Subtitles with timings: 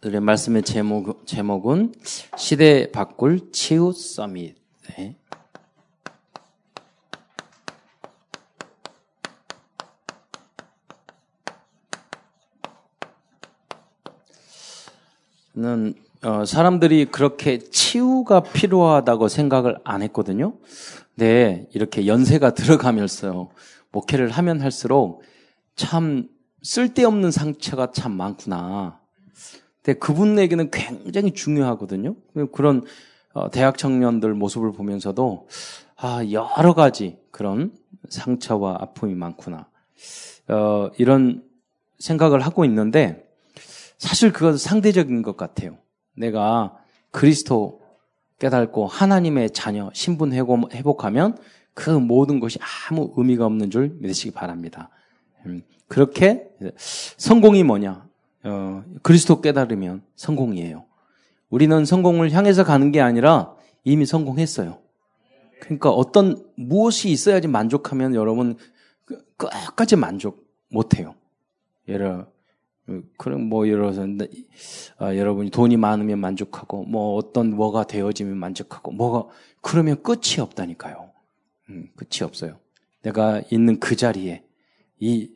[0.00, 1.92] 오늘의 말씀의 제목, 제목은
[2.36, 4.54] 시대 바꿀 치유 서밋.
[4.90, 5.16] 네.
[15.52, 20.54] 저는 어, 사람들이 그렇게 치유가 필요하다고 생각을 안 했거든요.
[21.16, 23.50] 네, 이렇게 연세가 들어가면서
[23.90, 25.22] 목회를 하면 할수록
[25.74, 26.28] 참
[26.62, 28.97] 쓸데없는 상처가 참 많구나.
[29.88, 32.14] 근데 그분에게는 굉장히 중요하거든요.
[32.52, 32.84] 그런
[33.32, 35.48] 어, 대학 청년들 모습을 보면서도
[35.96, 37.72] 아, 여러 가지 그런
[38.10, 39.66] 상처와 아픔이 많구나.
[40.48, 41.42] 어, 이런
[42.00, 43.26] 생각을 하고 있는데
[43.96, 45.78] 사실 그것은 상대적인 것 같아요.
[46.14, 46.76] 내가
[47.10, 47.80] 그리스도
[48.40, 51.38] 깨닫고 하나님의 자녀 신분 회복하면
[51.72, 52.58] 그 모든 것이
[52.90, 54.90] 아무 의미가 없는 줄 믿으시기 바랍니다.
[55.46, 56.46] 음, 그렇게
[57.16, 58.07] 성공이 뭐냐?
[58.48, 60.84] 어, 그리스도 깨달으면 성공이에요.
[61.50, 63.54] 우리는 성공을 향해서 가는 게 아니라
[63.84, 64.78] 이미 성공했어요.
[65.60, 68.56] 그러니까 어떤 무엇이 있어야지 만족하면 여러분
[69.04, 71.14] 그, 끝까지 만족 못해요.
[71.88, 72.26] 예를
[73.18, 74.06] 그럼 뭐 예를 들어서
[74.98, 79.28] 아, 여러분이 돈이 많으면 만족하고 뭐 어떤 뭐가 되어지면 만족하고 뭐가
[79.60, 81.10] 그러면 끝이 없다니까요.
[81.70, 82.58] 음, 끝이 없어요.
[83.02, 84.42] 내가 있는 그 자리에
[85.00, 85.30] 이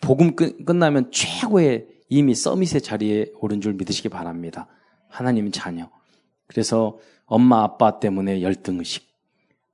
[0.00, 4.66] 복음 끝, 끝나면 최고의 이미 서밋의 자리에 오른 줄 믿으시기 바랍니다.
[5.08, 5.90] 하나님 자녀.
[6.46, 9.06] 그래서 엄마 아빠 때문에 열등 의식,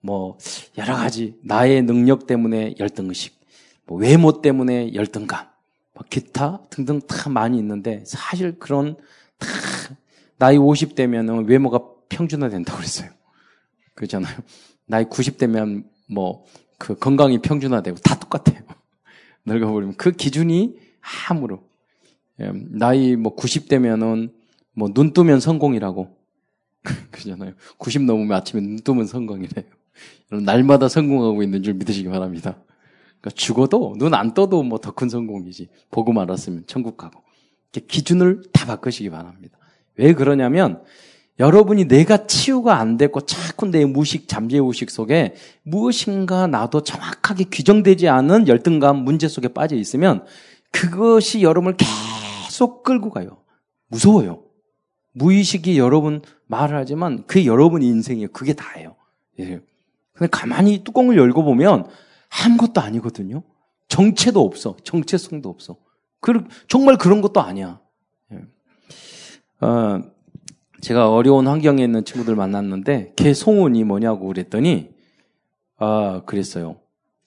[0.00, 0.38] 뭐
[0.76, 3.40] 여러 가지 나의 능력 때문에 열등 의식,
[3.86, 5.46] 뭐 외모 때문에 열등감,
[5.92, 8.96] 뭐 기타 등등 다 많이 있는데 사실 그런
[9.38, 9.46] 다
[10.36, 13.10] 나이 50대면 외모가 평준화 된다고 그랬어요.
[13.94, 14.36] 그렇잖아요.
[14.86, 16.44] 나이 90대면 뭐
[16.78, 18.62] 그 건강이 평준화되고 다 똑같아요.
[19.46, 21.64] 늙어버리면 그 기준이 예,
[22.36, 24.32] 나이 뭐 90대면은
[24.74, 26.08] 뭐 눈 뜨면 성공이라고
[27.12, 27.52] 그잖아요.
[27.78, 29.64] 90 넘으면 아침에 눈 뜨면 성공이래요.
[30.44, 32.56] 날마다 성공하고 있는 줄 믿으시기 바랍니다.
[33.20, 35.68] 그러니까 죽어도 눈 안 떠도 뭐 더 큰 성공이지.
[35.90, 37.22] 보고 말았으면 천국 가고.
[37.88, 39.58] 기준을 다 바꾸시기 바랍니다.
[39.96, 40.82] 왜 그러냐면
[41.40, 48.46] 여러분이 내가 치유가 안 됐고 자꾸 내 무식, 잠재의식 속에 무엇인가 나도 정확하게 규정되지 않은
[48.46, 50.24] 열등감, 문제 속에 빠져 있으면
[50.70, 51.92] 그것이 여러분을 계속
[52.82, 53.38] 끌고 가요.
[53.88, 54.42] 무서워요.
[55.12, 58.28] 무의식이 여러분 말을 하지만 그게 여러분 인생이에요.
[58.28, 58.96] 그게 다예요.
[59.40, 59.60] 예.
[60.12, 61.86] 근데 가만히 뚜껑을 열고 보면
[62.44, 63.42] 아무것도 아니거든요.
[63.88, 64.76] 정체도 없어.
[64.82, 65.76] 정체성도 없어.
[66.20, 67.80] 그, 정말 그런 것도 아니야.
[68.32, 68.40] 예.
[69.60, 70.02] 어,
[70.80, 74.90] 제가 어려운 환경에 있는 친구들 만났는데 걔 소원이 뭐냐고 그랬더니
[75.78, 76.76] 아 그랬어요.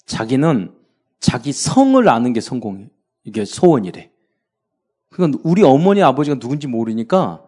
[0.05, 0.71] 자기는
[1.19, 2.89] 자기 성을 아는 게 성공
[3.23, 4.11] 이게 소원이래.
[5.09, 7.43] 그러니까 우리 어머니 아버지가 누군지 모르니까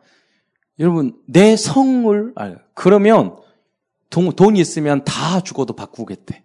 [0.79, 3.37] 여러분 내 성을 알 그러면
[4.09, 6.43] 돈, 돈이 있으면 다 죽어도 바꾸겠대.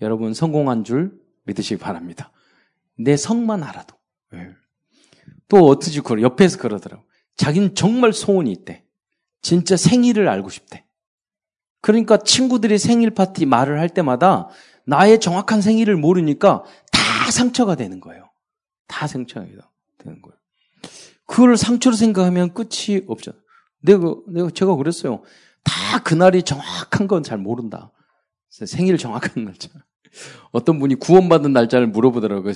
[0.00, 1.12] 여러분 성공한 줄
[1.44, 2.32] 믿으시기 바랍니다.
[2.98, 3.96] 내 성만 알아도.
[4.32, 4.50] 네.
[5.48, 7.04] 또 어떻게 그러 옆에서 그러더라고.
[7.36, 8.84] 자기는 정말 소원이 있대.
[9.42, 10.84] 진짜 생일을 알고 싶대.
[11.80, 14.48] 그러니까 친구들이 생일 파티 말을 할 때마다
[14.84, 18.30] 나의 정확한 생일을 모르니까 다 상처가 되는 거예요.
[18.86, 19.46] 다 상처가
[20.02, 20.36] 되는 거예요.
[21.26, 23.32] 그걸 상처로 생각하면 끝이 없죠.
[23.80, 25.22] 내가, 내가, 제가 그랬어요.
[25.64, 27.92] 다 그날이 정확한 건 잘 모른다.
[28.50, 29.68] 생일 정확한 날짜.
[30.50, 32.52] 어떤 분이 구원받은 날짜를 물어보더라고요.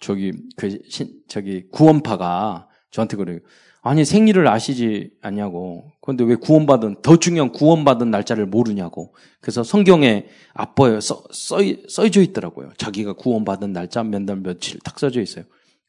[0.00, 3.40] 저기, 그, 신, 저기, 구원파가 저한테 그래요.
[3.82, 5.92] 아니 생일을 아시지 않냐고.
[6.00, 9.14] 그런데 왜 구원받은 더 중요한 구원받은 날짜를 모르냐고.
[9.42, 10.24] 그래서 성경에
[10.54, 11.58] 앞보에 써, 써,
[11.90, 12.70] 써져 있더라고요.
[12.78, 15.44] 자기가 구원받은 날짜 몇 날 며칠 딱 써져 있어요.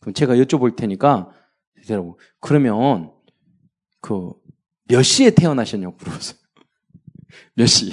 [0.05, 1.31] 그럼 제가 여쭤볼 테니까
[1.81, 2.19] 되더라고.
[2.39, 3.11] 그러면
[4.01, 4.33] 그
[4.87, 6.37] 몇 시에 태어나셨냐고 물어봤어요.
[7.55, 7.91] 몇 시?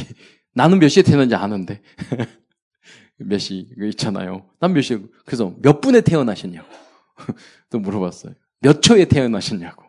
[0.55, 1.81] 나는 몇 시에 태어난지 아는데.
[3.17, 3.69] 몇 시?
[3.91, 4.47] 있잖아요.
[4.61, 6.69] 난 몇 시에, 그래서 몇 분에 태어나셨냐고.
[7.71, 8.35] 또 물어봤어요.
[8.61, 9.85] 몇 초에 태어나셨냐고.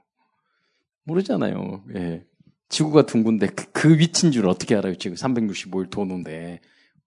[1.04, 1.84] 모르잖아요.
[1.98, 2.26] 예.
[2.69, 4.96] 지구가 둥근데 그, 그 위치인 줄 어떻게 알아요?
[4.96, 6.62] 지금 365일 도는데.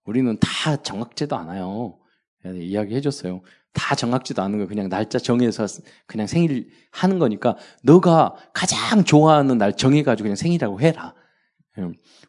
[0.04, 1.98] 우리는 다 정확지도 않아요.
[2.44, 3.40] 예, 이야기 해줬어요.
[3.76, 5.66] 다 정확지도 않은 거 그냥 날짜 정해서
[6.06, 11.14] 그냥 생일 하는 거니까 너가 가장 좋아하는 날 정해가지고 그냥 생일이라고 해라.
[11.78, 11.82] 예.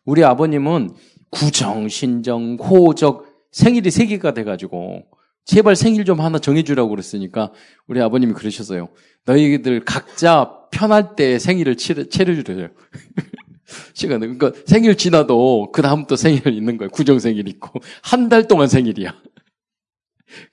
[0.05, 0.91] 우리 아버님은
[1.31, 5.03] 구정, 신정, 호적 생일이 세 개가 돼가지고
[5.45, 7.53] 제발 생일 좀 하나 정해주라고 그랬으니까
[7.87, 8.89] 우리 아버님이 그러셨어요.
[9.25, 12.67] 너희들 각자 편할 때 생일을 차려주래요.
[13.93, 16.89] 시간 그러니까 생일 지나도 그 다음 또 생일 있는 거예요.
[16.89, 19.15] 구정 생일 있고 한 달 동안 생일이야.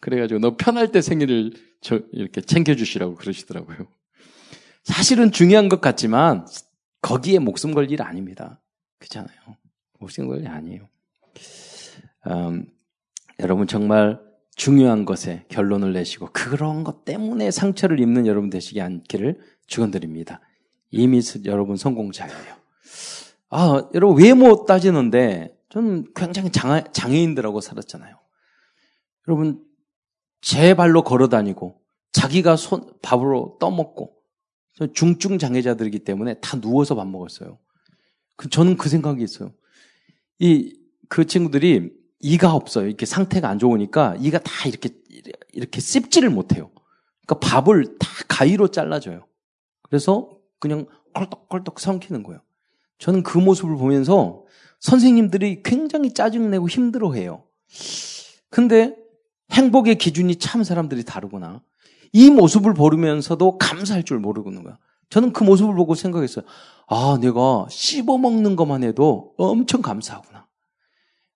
[0.00, 3.86] 그래가지고 너 편할 때 생일을 저 이렇게 챙겨주시라고 그러시더라고요.
[4.84, 6.46] 사실은 중요한 것 같지만
[7.02, 8.60] 거기에 목숨 걸 일 아닙니다.
[8.98, 9.36] 그렇잖아요.
[9.98, 10.88] 목숨 걸 일 아니에요.
[12.26, 12.66] 음,
[13.40, 14.20] 여러분 정말
[14.56, 20.40] 중요한 것에 결론을 내시고 그런 것 때문에 상처를 입는 여러분 되시지 않기를 축원드립니다.
[20.90, 22.34] 이미 여러분 성공자예요.
[23.50, 28.16] 아, 여러분 외모 따지는데 저는 굉장히 장애, 장애인들하고 살았잖아요.
[29.26, 29.60] 여러분
[30.44, 31.80] 제 발로 걸어 다니고
[32.12, 34.14] 자기가 손 밥으로 떠먹고
[34.92, 37.58] 중증 장애자들이기 때문에 다 누워서 밥 먹었어요.
[38.36, 39.52] 그, 저는 그 생각이 있어요.
[40.38, 42.86] 이 그 친구들이 이가 없어요.
[42.86, 44.90] 이렇게 상태가 안 좋으니까 이가 다 이렇게
[45.52, 46.70] 이렇게 씹지를 못해요.
[47.26, 49.26] 그러니까 밥을 다 가위로 잘라줘요.
[49.82, 52.40] 그래서 그냥 껄떡껄떡 삼키는 거예요.
[52.98, 54.44] 저는 그 모습을 보면서
[54.80, 57.44] 선생님들이 굉장히 짜증내고 힘들어해요.
[58.50, 58.96] 근데
[59.54, 61.62] 행복의 기준이 참 사람들이 다르구나.
[62.12, 64.78] 이 모습을 보면서도 감사할 줄 모르는 거야.
[65.10, 66.44] 저는 그 모습을 보고 생각했어요.
[66.86, 70.46] 아, 내가 씹어 먹는 것만 해도 엄청 감사하구나.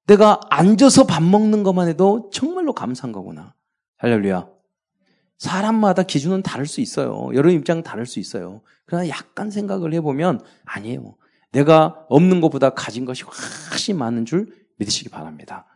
[0.06, 3.54] 내가 앉아서 밥 먹는 것만 해도 정말로 감사한 거구나.
[3.98, 4.48] 할렐루야.
[5.38, 7.30] 사람마다 기준은 다를 수 있어요.
[7.34, 8.62] 여러 입장은 다를 수 있어요.
[8.86, 11.14] 그러나 약간 생각을 해보면 아니에요.
[11.52, 15.66] 내가 없는 것보다 가진 것이 훨씬 많은 줄 믿으시기 바랍니다.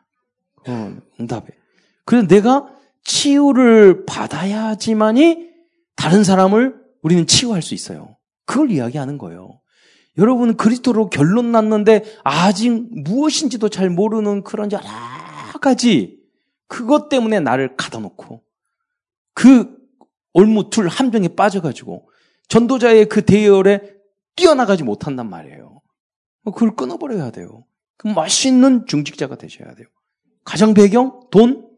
[0.66, 1.61] 어, 응답해.
[2.04, 2.68] 그래서 내가
[3.04, 5.50] 치유를 받아야지만이
[5.96, 8.16] 다른 사람을 우리는 치유할 수 있어요.
[8.44, 9.60] 그걸 이야기하는 거예요.
[10.18, 14.84] 여러분 그리스도로 결론 났는데 아직 무엇인지도 잘 모르는 그런 여러
[15.60, 16.20] 가지
[16.66, 18.42] 그것 때문에 나를 가둬놓고
[19.34, 19.76] 그
[20.34, 22.08] 올무툴 함정에 빠져가지고
[22.48, 23.94] 전도자의 그 대열에
[24.36, 25.80] 뛰어나가지 못한단 말이에요.
[26.44, 27.64] 그걸 끊어버려야 돼요.
[27.96, 29.86] 그 멋있는 중직자가 되셔야 돼요.
[30.44, 31.71] 가정 배경 돈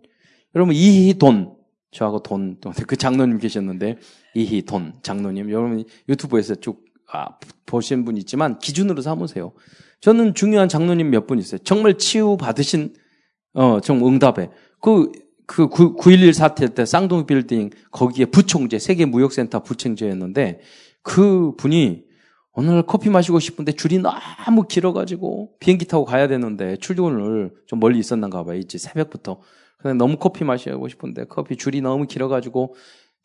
[0.54, 1.54] 여러분 이희 돈
[1.90, 3.98] 저하고 돈 그 장로님 계셨는데
[4.34, 9.52] 이희 돈 장로님 여러분 유튜브에서 쭉 아, 보신 분 있지만 기준으로 삼으세요.
[10.00, 11.58] 저는 중요한 장로님 몇 분 있어요.
[11.58, 12.94] 정말 치유 받으신
[13.54, 15.12] 어, 좀 응답에 그,
[15.46, 20.60] 그 9.11 사태 때 쌍둥이 빌딩 거기에 부총재, 세계 무역센터 부총재였는데
[21.02, 22.04] 그 분이
[22.54, 28.44] 오늘 커피 마시고 싶은데 줄이 너무 길어가지고 비행기 타고 가야 되는데 출근을 좀 멀리 있었는가
[28.44, 28.56] 봐요.
[28.58, 29.40] 있지 새벽부터.
[29.84, 32.74] 근데 너무 커피 마시고 싶은데 커피 줄이 너무 길어가지고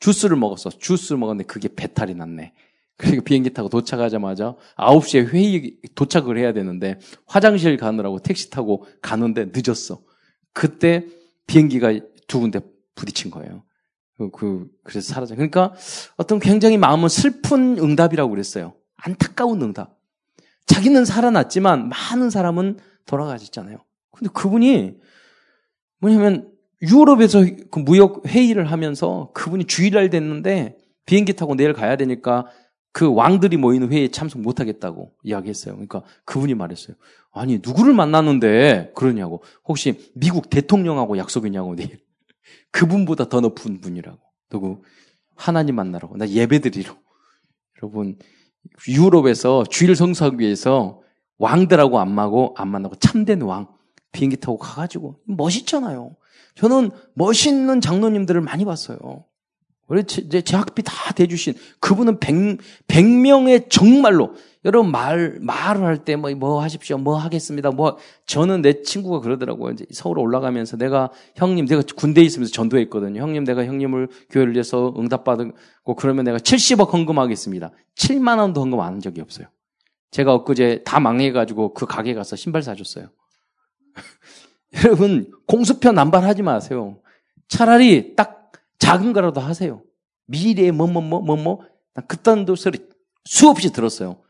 [0.02, 0.70] 주스를 먹었어.
[0.70, 2.52] 주스를 먹었는데 그게 배탈이 났네.
[2.98, 10.02] 그리고 비행기 타고 도착하자마자 9시에 회의 도착을 해야 되는데 화장실 가느라고 택시 타고 가는데 늦었어.
[10.52, 11.06] 그때
[11.48, 11.98] 비행기가
[12.28, 12.60] 두 군데
[12.96, 13.64] 부딪힌 거예요.
[14.18, 15.36] 그, 그 그래서 사라져.
[15.36, 15.74] 그러니까
[16.18, 18.74] 어떤 굉장히 마음은 슬픈 응답이라고 그랬어요.
[18.98, 19.98] 안타까운 응답.
[20.66, 23.78] 자기는 살아났지만 많은 사람은 돌아가셨잖아요.
[24.12, 24.98] 근데 그분이
[26.00, 26.49] 뭐냐면
[26.82, 32.46] 유럽에서 그 무역 회의를 하면서 그분이 주일날 됐는데 비행기 타고 내일 가야 되니까
[32.92, 35.76] 그 왕들이 모이는 회의에 참석 못 하겠다고 이야기했어요.
[35.76, 36.96] 그러니까 그분이 말했어요.
[37.32, 39.44] 아니 누구를 만났는데 그러냐고.
[39.66, 41.76] 혹시 미국 대통령하고 약속이냐고.
[41.76, 42.00] 네.
[42.72, 44.20] 그분보다 더 높은 분이라고.
[44.50, 44.82] 누구?
[45.36, 46.18] 하나님 만나라고.
[46.18, 46.96] 나 예배드리러.
[47.82, 48.18] 여러분
[48.88, 51.02] 유럽에서 주일 성사하기 위해서
[51.38, 53.68] 왕들하고 안 마고 안 만나고 참된 왕
[54.12, 56.16] 비행기 타고 가가지고 멋있잖아요.
[56.60, 58.98] 저는 멋있는 장로님들을 많이 봤어요.
[59.88, 62.36] 우리 제, 제 학비 다 대주신 그분은 백,
[62.88, 64.36] 백명의 정말로
[64.66, 67.72] 여러분 말 말을 할때 뭐뭐 뭐 하십시오 뭐 하겠습니다.
[67.72, 69.72] 뭐 저는 내 친구가 그러더라고요.
[69.72, 73.22] 이제 서울 올라가면서 내가 형님 내가 군대에 있으면서 전도했거든요.
[73.22, 77.72] 형님 내가 형님을 교회를 위해서 응답받고 그러면 내가 70억 헌금하겠습니다.
[77.96, 79.48] 7만 원도 헌금 안 한 적이 없어요.
[80.12, 83.08] 제가 엊그제 다 망해가지고 그 가게 가서 신발 사줬어요
[84.86, 87.02] 여러분 공수표 남발하지 마세요
[87.48, 88.40] 차라리 딱
[88.80, 89.84] 작은 거라도 하세요.
[90.28, 91.62] 미래에 뭐, 뭐, 뭐, 뭐, 뭐.
[92.08, 92.80] 그딴 소리
[93.26, 94.22] 수없이 들었어요.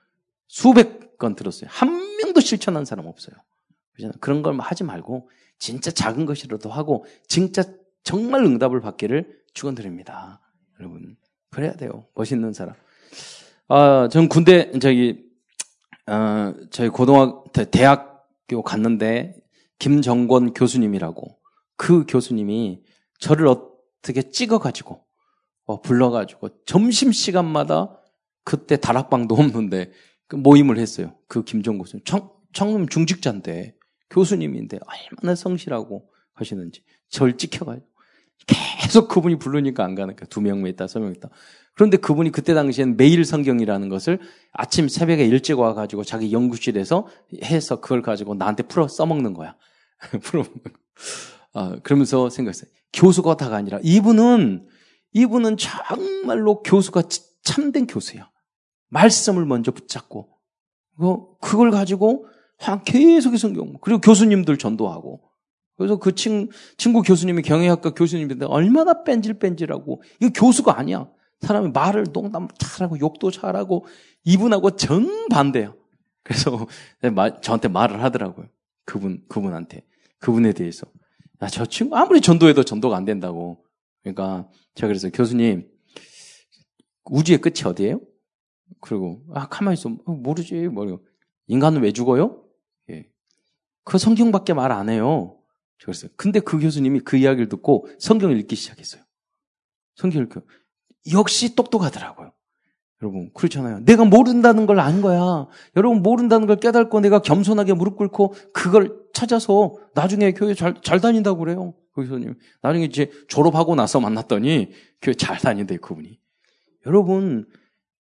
[0.48, 1.70] 수백 건 들었어요.
[1.72, 3.36] 한 명도 실천한 사람 없어요.
[4.20, 5.30] 그런 걸 하지 말고,
[5.60, 7.64] 진짜 작은 것이라도 하고, 진짜
[8.04, 10.42] 정말 응답을 받기를 축원드립니다.
[10.80, 11.18] 여러분.
[11.52, 12.06] 그래야 돼요.
[12.16, 12.76] 멋있는 사람.
[13.68, 15.26] 아, 전 군대, 저기,
[16.08, 19.36] 어, 저희 고등학교, 대학교 갔는데,
[19.80, 21.38] 김정권 교수님이라고,
[21.78, 22.84] 그 교수님이
[23.20, 25.04] 저를 어떻게 찍어가지고
[25.66, 27.98] 어, 불러가지고 점심 시간마다
[28.44, 29.92] 그때 다락방도 없는데
[30.28, 31.16] 그 모임을 했어요.
[31.28, 33.76] 그 김종 교수님 청, 청음 중직자인데
[34.10, 37.88] 교수님인데 얼마나 성실하고 하시는지 절 찍혀가지고
[38.48, 41.30] 계속 그분이 부르니까 안 가니까 두 명 있다, 세 명 있다.
[41.80, 44.20] 그런데 그분이 그때 당시엔 매일 성경이라는 것을
[44.52, 47.08] 아침 새벽에 일찍 와가지고 자기 연구실에서
[47.42, 49.56] 해서 그걸 가지고 나한테 풀어 써먹는 거야.
[50.22, 50.44] 풀어.
[51.54, 52.70] 아, 그러면서 생각했어요.
[52.92, 54.68] 교수가 다가 아니라 이분은
[55.14, 57.04] 이분은 정말로 교수가
[57.44, 58.30] 참된 교수야.
[58.90, 60.28] 말씀을 먼저 붙잡고
[61.40, 62.26] 그걸 가지고
[62.84, 65.22] 계속해서 성경 그리고 교수님들 전도하고
[65.78, 71.10] 그래서 그 친, 친구 교수님이 경영학과 교수님인데 얼마나 뺀질뺀질하고 이거 교수가 아니야.
[71.42, 73.86] 사람이 말을 농담 잘하고 욕도 잘하고
[74.24, 75.74] 이분하고 정반대야.
[76.24, 76.68] 그래서
[77.42, 78.48] 저한테 말을 하더라고요.
[78.86, 79.86] 그분 그분한테
[80.20, 80.86] 그분에 대해서
[81.42, 83.64] 야, 저 친구 아무리 전도해도 전도가 안 된다고.
[84.02, 85.70] 그러니까 제가 그래서 교수님
[87.06, 88.02] 우주의 끝이 어디예요?
[88.82, 91.00] 그리고 아 가만히 있어 어, 모르지 뭐
[91.48, 92.44] 인간은 왜 죽어요?
[92.90, 93.10] 예.
[93.84, 95.40] 그 성경밖에 말 안 해요.
[95.82, 96.12] 그랬어요.
[96.18, 99.02] 근데 그 교수님이 그 이야기를 듣고 성경을 읽기 시작했어요.
[99.96, 100.42] 성경을 읽고
[101.12, 102.32] 역시 똑똑하더라고요.
[103.02, 103.80] 여러분 그렇잖아요.
[103.86, 105.48] 내가 모른다는 걸안 거야.
[105.76, 111.40] 여러분 모른다는 걸 깨닫고 내가 겸손하게 무릎 꿇고 그걸 찾아서 나중에 교회 잘, 잘 다닌다고
[111.40, 111.74] 그래요.
[111.94, 112.36] 그 교수님.
[112.62, 116.20] 나중에 이제 졸업하고 나서 만났더니 교회 잘 다닌대요, 그분이.
[116.86, 117.46] 여러분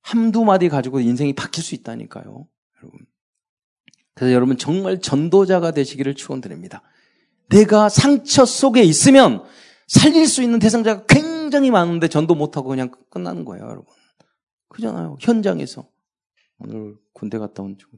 [0.01, 2.47] 한두 마디 가지고 인생이 바뀔 수 있다니까요.
[2.81, 2.99] 여러분.
[4.15, 6.81] 그래서 여러분 정말 전도자가 되시기를 축원드립니다.
[7.49, 9.43] 내가 상처 속에 있으면
[9.87, 11.28] 살릴 수 있는 대상자가 굉장히
[11.71, 13.85] 많은데 전도 못하고 그냥 끝나는 거예요, 여러분.
[14.69, 15.17] 그잖아요.
[15.19, 15.87] 현장에서.
[16.59, 17.97] 오늘 군대 갔다 온 친구.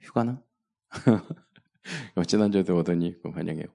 [0.00, 0.42] 휴가나?
[2.26, 3.66] 지난주에도 오더니 그 환영해요.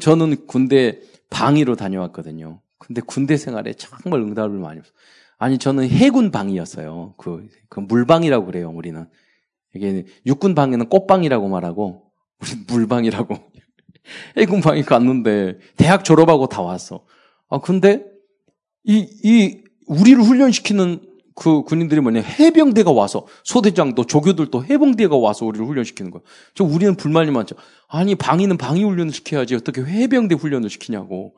[0.00, 1.00] 저는 군대
[1.30, 2.60] 방위로 다녀왔거든요.
[2.78, 4.92] 근데 군대 생활에 정말 응답을 많이 했어요.
[5.36, 7.14] 아니, 저는 해군 방이었어요.
[7.18, 9.08] 그, 그 물방이라고 그래요, 우리는.
[9.74, 13.52] 이게 육군 방에는 꽃방이라고 말하고, 우리 물방이라고.
[14.36, 17.04] 해군방에 갔는데 대학 졸업하고 다 왔어.
[17.48, 18.04] 아 근데
[18.86, 21.00] 이 이 우리를 훈련시키는
[21.34, 26.22] 그 군인들이 뭐냐 해병대가 와서 소대장도 조교들도 해병대가 와서 우리를 훈련시키는 거야.
[26.54, 27.56] 저 우리는 불만이 많죠.
[27.88, 31.34] 아니 방위는 방위 훈련을 시켜야지 어떻게 해병대 훈련을 시키냐고.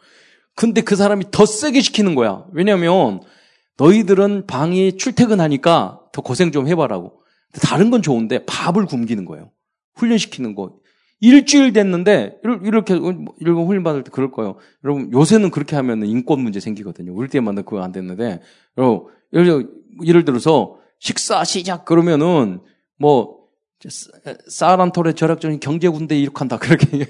[0.54, 2.44] 근데 그 사람이 더 세게 시키는 거야.
[2.52, 3.20] 왜냐면
[3.78, 7.22] 너희들은 방위 출퇴근하니까 더 고생 좀 해봐라고.
[7.62, 9.50] 다른 건 좋은데 밥을 굶기는 거예요.
[9.94, 10.76] 훈련시키는 거.
[11.20, 14.56] 일주일 됐는데 이렇게 이렇게 훈련 받을 때 그럴 거예요.
[14.84, 17.14] 여러분 요새는 그렇게 하면 인권 문제 생기거든요.
[17.14, 18.40] 우리 때만 그거 안 됐는데
[18.76, 19.12] 여러분
[20.02, 22.60] 예를, 들어서 식사 시작 그러면은
[22.98, 23.46] 뭐
[24.48, 27.06] 사란톨의 절약적인 경제군대 이렇게 한다 그렇게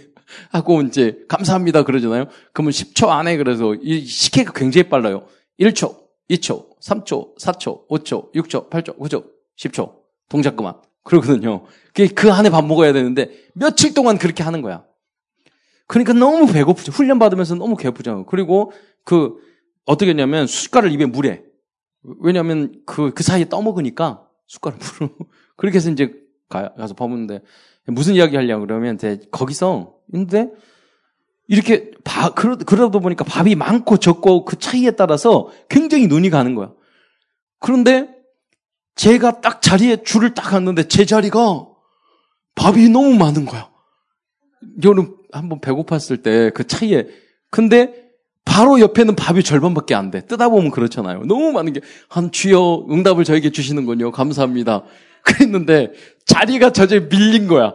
[0.50, 2.26] 하고 이제 감사합니다 그러잖아요.
[2.52, 5.26] 그러면 10초 안에 그래서 이 시계가 굉장히 빨라요.
[5.58, 5.96] 1초,
[6.30, 9.24] 2초, 3초, 4초, 5초, 6초, 8초, 9초,
[9.58, 9.94] 10초
[10.28, 10.74] 동작 그만.
[11.06, 11.64] 그러거든요.
[12.14, 14.84] 그 안에 밥 먹어야 되는데 며칠 동안 그렇게 하는 거야.
[15.86, 16.92] 그러니까 너무 배고프죠.
[16.92, 18.26] 훈련 받으면서 너무 배고프죠.
[18.26, 18.72] 그리고
[19.04, 19.36] 그
[19.84, 21.44] 어떻게 했냐면 숟가락을 입에 물에
[22.20, 25.14] 왜냐하면 그, 그 사이에 떠먹으니까 숟가락 물을
[25.56, 26.12] 그렇게 해서 이제
[26.48, 27.40] 가, 가서 밥 먹는데
[27.86, 30.50] 무슨 이야기 하려고 그러면 이제 거기서 근데
[31.46, 36.72] 이렇게 바, 그러, 그러다 보니까 밥이 많고 적고 그 차이에 따라서 굉장히 눈이 가는 거야.
[37.60, 38.15] 그런데
[38.96, 41.66] 제가 딱 자리에 줄을 딱 갔는데 제 자리가
[42.54, 43.70] 밥이 너무 많은 거야.
[44.82, 47.06] 저는 한번 배고팠을 때 그 차이에
[47.50, 47.92] 근데
[48.44, 50.24] 바로 옆에는 밥이 절반밖에 안 돼.
[50.26, 51.24] 뜯다 보면 그렇잖아요.
[51.26, 54.10] 너무 많은 게 한 주여 응답을 저에게 주시는군요.
[54.12, 54.84] 감사합니다.
[55.22, 55.92] 그랬는데
[56.24, 57.74] 자리가 저제 밀린 거야.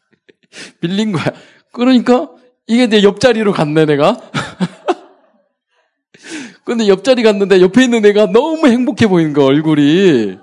[0.80, 1.32] 밀린 거야.
[1.72, 2.30] 그러니까
[2.66, 4.20] 이게 내 옆자리로 갔네 내가.
[6.70, 10.38] 근데 옆자리 갔는데 옆에 있는 애가 너무 행복해 보이는 거 얼굴이.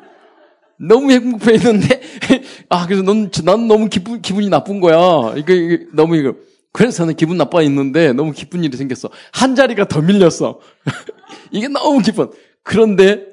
[0.78, 2.02] 너무 행복해 있는데,
[2.68, 5.38] 아, 그래서 넌, 난 너무 기분, 기분이 나쁜 거야.
[5.38, 6.36] 이거, 이거 너무 이거.
[6.74, 9.10] 그래서 저는 기분 나빠 있는데 너무 기쁜 일이 생겼어.
[9.32, 10.60] 한 자리가 더 밀렸어.
[11.52, 12.30] 이게 너무 기쁜.
[12.62, 13.26] 그런데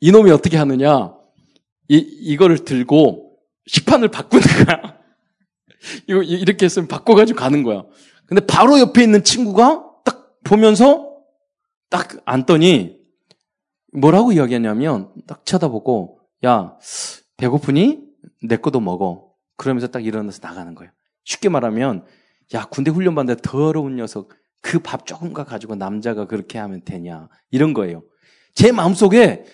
[0.00, 1.14] 이놈이 어떻게 하느냐.
[1.86, 3.30] 이, 이거를 들고
[3.68, 4.98] 식판을 바꾸는 거야.
[6.08, 7.84] 이거, 이렇게 했으면 바꿔가지고 가는 거야.
[8.26, 11.09] 근데 바로 옆에 있는 친구가 딱 보면서
[11.90, 12.98] 딱 앉더니
[13.92, 16.76] 뭐라고 이야기하냐면 딱 쳐다보고 야,
[17.36, 18.00] 배고프니?
[18.44, 19.32] 내 거도 먹어.
[19.56, 20.90] 그러면서 딱 일어나서 나가는 거예요.
[21.24, 22.06] 쉽게 말하면,
[22.54, 24.30] 야, 군대 훈련 받는데 더러운 녀석,
[24.62, 27.28] 그 밥 조금가 가지고 남자가 그렇게 하면 되냐.
[27.50, 28.02] 이런 거예요.
[28.54, 29.44] 제 마음속에,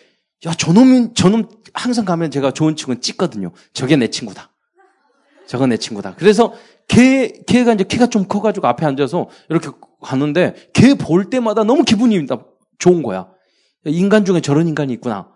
[0.46, 3.50] 야, 저놈이, 저놈 항상 가면 제가 좋은 친구는 찍거든요.
[3.72, 4.52] 저게 내 친구다.
[5.46, 6.14] 저거 내 친구다.
[6.16, 6.54] 그래서
[6.88, 9.70] 걔, 걔가 이제 키가 좀 커가지고 앞에 앉아서 이렇게
[10.02, 12.26] 갔는데 걔 볼 때마다 너무 기분이
[12.78, 13.28] 좋은 거야.
[13.84, 15.28] 인간 중에 저런 인간이 있구나.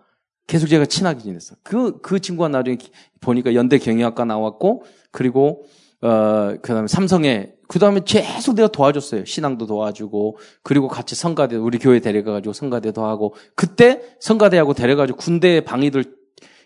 [0.47, 1.55] 계속 제가 친하게 지냈어.
[1.63, 2.77] 그, 그 친구가 나중에
[3.21, 5.63] 보니까 연대 경영학과 나왔고, 그리고,
[6.01, 9.23] 어, 그 다음에 삼성에, 그 다음에 계속 내가 도와줬어요.
[9.23, 16.17] 신앙도 도와주고, 그리고 같이 성가대, 우리 교회 데려가가지고 성가대도 하고, 그때 성가대하고 데려가지고 군대 방위들,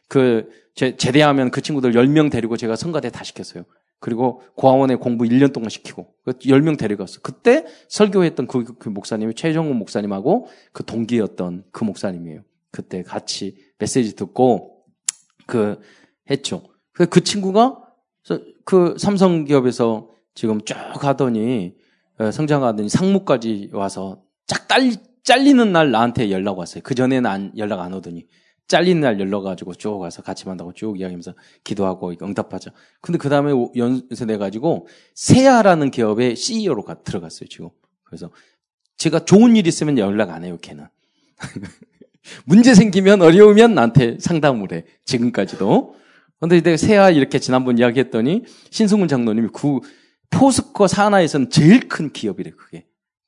[0.07, 3.65] 그, 제, 제대하면 그 친구들 10명 데리고 제가 성가대 다 시켰어요.
[4.05, 7.21] 그리고 고아원에 공부 1년 동안 시키고, 10명 그 데려갔어.
[7.24, 12.43] 그때 설교했던 그, 그 목사님이 최정훈 목사님하고 그 동기였던 그 목사님이에요.
[12.69, 14.83] 그때 같이 메시지 듣고
[15.47, 15.79] 그
[16.29, 16.62] 했죠.
[16.91, 17.81] 그, 그 친구가
[18.63, 21.74] 그 삼성 기업에서 지금 쭉 가더니
[22.19, 26.83] 어, 성장하더니 상무까지 와서 쫙 딸리, 잘리는 날 나한테 연락 왔어요.
[26.83, 28.27] 그 전에는 안, 연락 안 오더니
[28.67, 32.72] 잘리는 날 연락 가지고 쭉 와서 같이 만나고 쭉 이야기하면서 기도하고 응답하자.
[33.01, 37.69] 근데 그 다음에 연세돼 가지고 세아라는 기업의 CEO로 가, 들어갔어요 지금.
[38.03, 38.31] 그래서
[38.98, 40.88] 제가 좋은 일 있으면 연락 안 해요 걔는.
[42.45, 44.86] 문제 생기면 어려우면 나한테 상담을 해.
[45.05, 45.95] 지금까지도.
[46.39, 49.79] 근데 내가 세아 이렇게 지난번 이야기했더니 신승훈 장로님이 그
[50.31, 52.86] 포스코 산하에서는 제일 큰 기업이래 그게.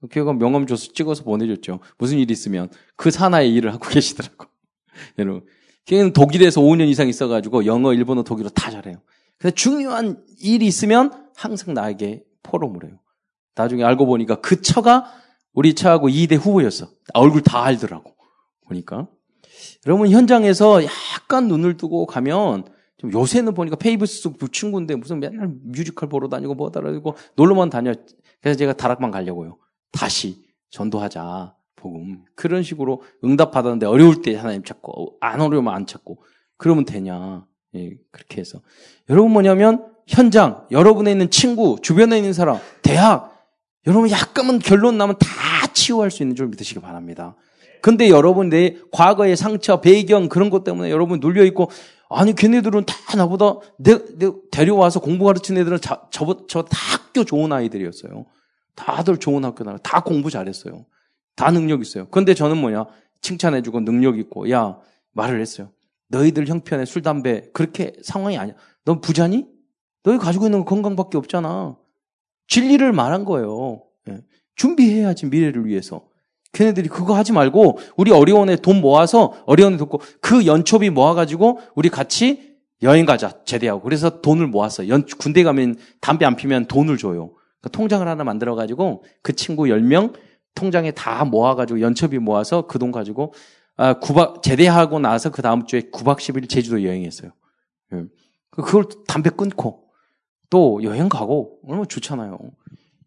[0.10, 1.80] 걔가 명함 줘서 찍어서 보내줬죠.
[1.98, 4.48] 무슨 일 있으면 그 산하의 일을 하고 계시더라고.
[5.20, 5.46] 여러분.
[5.86, 8.98] 걔는 독일에서 5년 이상 있어가지고 영어, 일본어, 독일어 다 잘해요.
[9.38, 13.00] 그래서 중요한 일이 있으면 항상 나에게 포럼을 해요.
[13.56, 15.06] 나중에 알고 보니까 그 처가
[15.54, 16.90] 우리 처하고 2대 후보였어.
[17.14, 18.16] 얼굴 다 알더라고.
[18.68, 19.08] 보니까.
[19.86, 22.66] 여러분 현장에서 약간 눈을 뜨고 가면
[22.98, 27.94] 좀 요새는 보니까 페이브스 그 친구인데 무슨 맨날 뮤지컬 보러 다니고 뭐다 그러고 놀러만 다녀.
[28.42, 29.58] 그래서 제가 다락방 가려고요.
[29.92, 31.57] 다시 전도하자.
[31.78, 32.26] 복음.
[32.36, 36.22] 그런 식으로 응답받았는데 어려울 때 하나님 찾고 안 어려우면 안 찾고
[36.58, 37.46] 그러면 되냐.
[37.76, 38.60] 예, 그렇게 해서
[39.10, 43.46] 여러분 뭐냐면 현장, 여러분에 있는 친구, 주변에 있는 사람, 대학
[43.86, 47.36] 여러분 약간은 결론 나면 다 치유할 수 있는 줄 믿으시기 바랍니다.
[47.82, 51.70] 근데 여러분 내 과거의 상처, 배경 그런 것 때문에 여러분 눌려 있고
[52.10, 55.80] 아니 걔네들은 다 나보다 내, 내 데려와서 공부 가르친 애들은
[56.10, 58.26] 저저 다 학교 좋은 아이들이었어요.
[58.76, 60.86] 다들 좋은 학교 나와 다 공부 잘했어요.
[61.38, 62.08] 다 능력 있어요.
[62.10, 62.88] 근데 저는 뭐냐
[63.22, 64.78] 칭찬해주고 능력 있고 야
[65.14, 65.70] 말을 했어요.
[66.10, 68.56] 너희들 형편에 술 담배 그렇게 상황이 아니야.
[68.84, 69.46] 너 부자니?
[70.04, 71.78] 너희 가지고 있는 건 건강밖에 없잖아.
[72.48, 73.84] 진리를 말한 거예요.
[74.10, 74.22] 예.
[74.56, 76.08] 준비해야지 미래를 위해서.
[76.54, 82.56] 걔네들이 그거 하지 말고 우리 어려운에 돈 모아서 어려운에 돕고 그 연초비 모아가지고 우리 같이
[82.82, 84.88] 여행 가자 제대하고 그래서 돈을 모았어요.
[84.88, 87.34] 연, 군대 가면 담배 안 피면 돈을 줘요.
[87.60, 90.14] 그러니까 통장을 하나 만들어가지고 그 친구 10명
[90.58, 93.34] 통장에 다 모아가지고 연초비 모아서 그 돈 가지고
[93.78, 97.32] 아, 9박 제대하고 나서 그 다음 주에 9박 10일 제주도 여행했어요.
[97.94, 98.04] 예.
[98.50, 99.84] 그걸 담배 끊고
[100.50, 102.40] 또 여행 가고 얼마나 좋잖아요.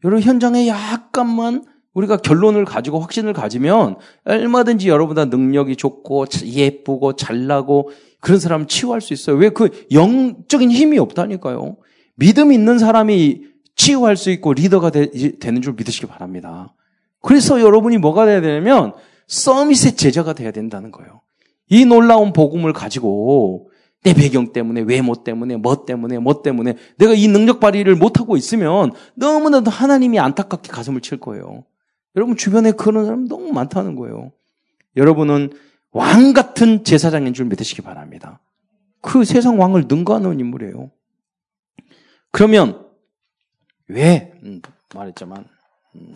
[0.04, 8.38] 여러분 현장에 약간만 우리가 결론을 가지고 확신을 가지면 얼마든지 여러분보다 능력이 좋고 예쁘고 잘나고 그런
[8.38, 9.36] 사람 치유할 수 있어요.
[9.36, 11.78] 왜 그 영적인 힘이 없다니까요.
[12.14, 13.42] 믿음 있는 사람이
[13.74, 15.08] 치유할 수 있고 리더가 되,
[15.42, 16.74] 는줄 믿으시기 바랍니다.
[17.20, 18.92] 그래서 여러분이 뭐가 돼야 되냐면
[19.26, 21.20] 서밋의 제자가 돼야 된다는 거예요.
[21.68, 23.70] 이 놀라운 복음을 가지고
[24.02, 28.92] 내 배경 때문에, 외모 때문에, 뭐 때문에, 뭐 때문에 내가 이 능력 발휘를 못하고 있으면
[29.14, 31.64] 너무나도 하나님이 안타깝게 가슴을 칠 거예요.
[32.16, 34.32] 여러분 주변에 그런 사람 너무 많다는 거예요.
[34.96, 35.52] 여러분은
[35.92, 38.40] 왕 같은 제사장인 줄 믿으시기 바랍니다.
[39.00, 40.90] 그 세상 왕을 능가하는 인물이에요.
[42.32, 42.86] 그러면
[43.86, 44.60] 왜 음,
[44.94, 45.44] 말했지만
[45.96, 46.14] 음,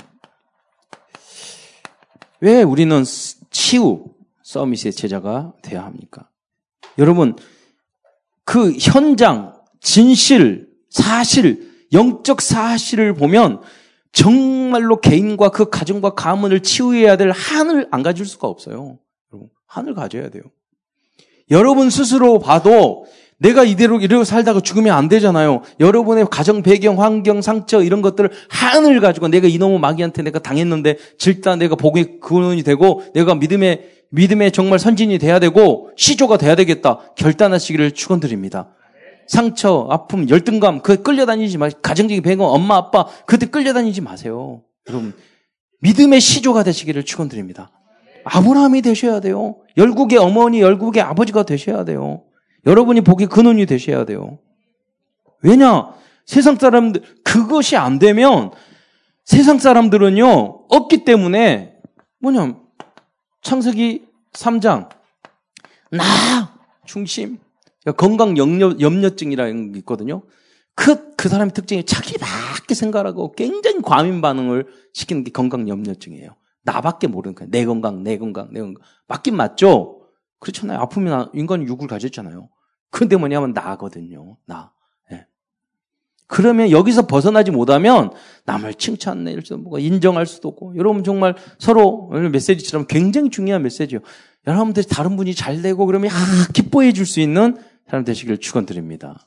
[2.45, 3.03] 왜 우리는
[3.51, 4.05] 치유
[4.43, 6.29] 서밋의 제자가 되어야 합니까?
[6.99, 7.37] 여러분
[8.45, 13.63] 그 현장 진실 사실 영적 사실을 보면
[14.13, 18.99] 정말로 개인과 그 가정과 가문을 치유해야 될 한을 안 가질 수가 없어요.
[19.67, 20.43] 한을 가져야 돼요.
[21.51, 23.07] 여러분 스스로 봐도
[23.38, 25.62] 내가 이대로 이러고 살다가 죽으면 안 되잖아요.
[25.81, 31.57] 여러분의 가정 배경, 환경, 상처 이런 것들을 한을 가지고 내가 이놈의 마귀한테 내가 당했는데 질다
[31.57, 37.01] 내가 복의 근원이 되고 내가 믿음의 믿음의 정말 선진이 돼야 되고 시조가 돼야 되겠다.
[37.16, 38.68] 결단하시기를 축원드립니다.
[39.27, 41.68] 상처, 아픔, 열등감, 그 끌려다니지 마.
[41.70, 44.62] 가정적인 배경, 엄마, 아빠, 그때 끌려다니지 마세요.
[44.88, 45.14] 여러분,
[45.81, 47.70] 믿음의 시조가 되시기를 축원드립니다.
[48.25, 49.57] 아브라함이 되셔야 돼요.
[49.77, 52.23] 열국의 어머니, 열국의 아버지가 되셔야 돼요.
[52.66, 54.38] 여러분이 복의 근원이 되셔야 돼요.
[55.42, 55.94] 왜냐?
[56.27, 58.50] 세상 사람들, 그것이 안 되면
[59.24, 61.77] 세상 사람들은요, 없기 때문에
[62.20, 62.57] 뭐냐,
[63.42, 64.88] 창세기 3장,
[65.90, 66.03] 나,
[66.87, 67.38] 중심,
[67.83, 70.22] 그러니까 건강 염려, 염려증이라는 게 있거든요.
[70.74, 76.35] 그, 그 사람의 특징이 자기밖에 생각하고 굉장히 과민 반응을 시키는 게 건강 염려증이에요.
[76.62, 77.50] 나밖에 모르는 거예요.
[77.50, 78.83] 내 건강, 내 건강, 내 건강.
[79.07, 80.00] 맞긴 맞죠?
[80.40, 80.79] 그렇잖아요.
[80.79, 82.48] 아프면 인간이 육을 가졌잖아요.
[82.95, 84.37] 근데 뭐냐면 나거든요.
[84.47, 84.73] 나.
[85.11, 85.27] 예.
[86.29, 88.13] 그러면 여기서 벗어나지 못하면
[88.47, 93.99] 남을 칭찬할 수도 없고 인정할 수도 없고 여러분 정말 서로 메시지처럼 굉장히 중요한 메시지요.
[94.47, 97.57] 여러분들이 다른 분이 잘 되고 그러면 아, 기뻐해 줄 수 있는
[97.89, 99.27] 사람 되시기를 축원드립니다.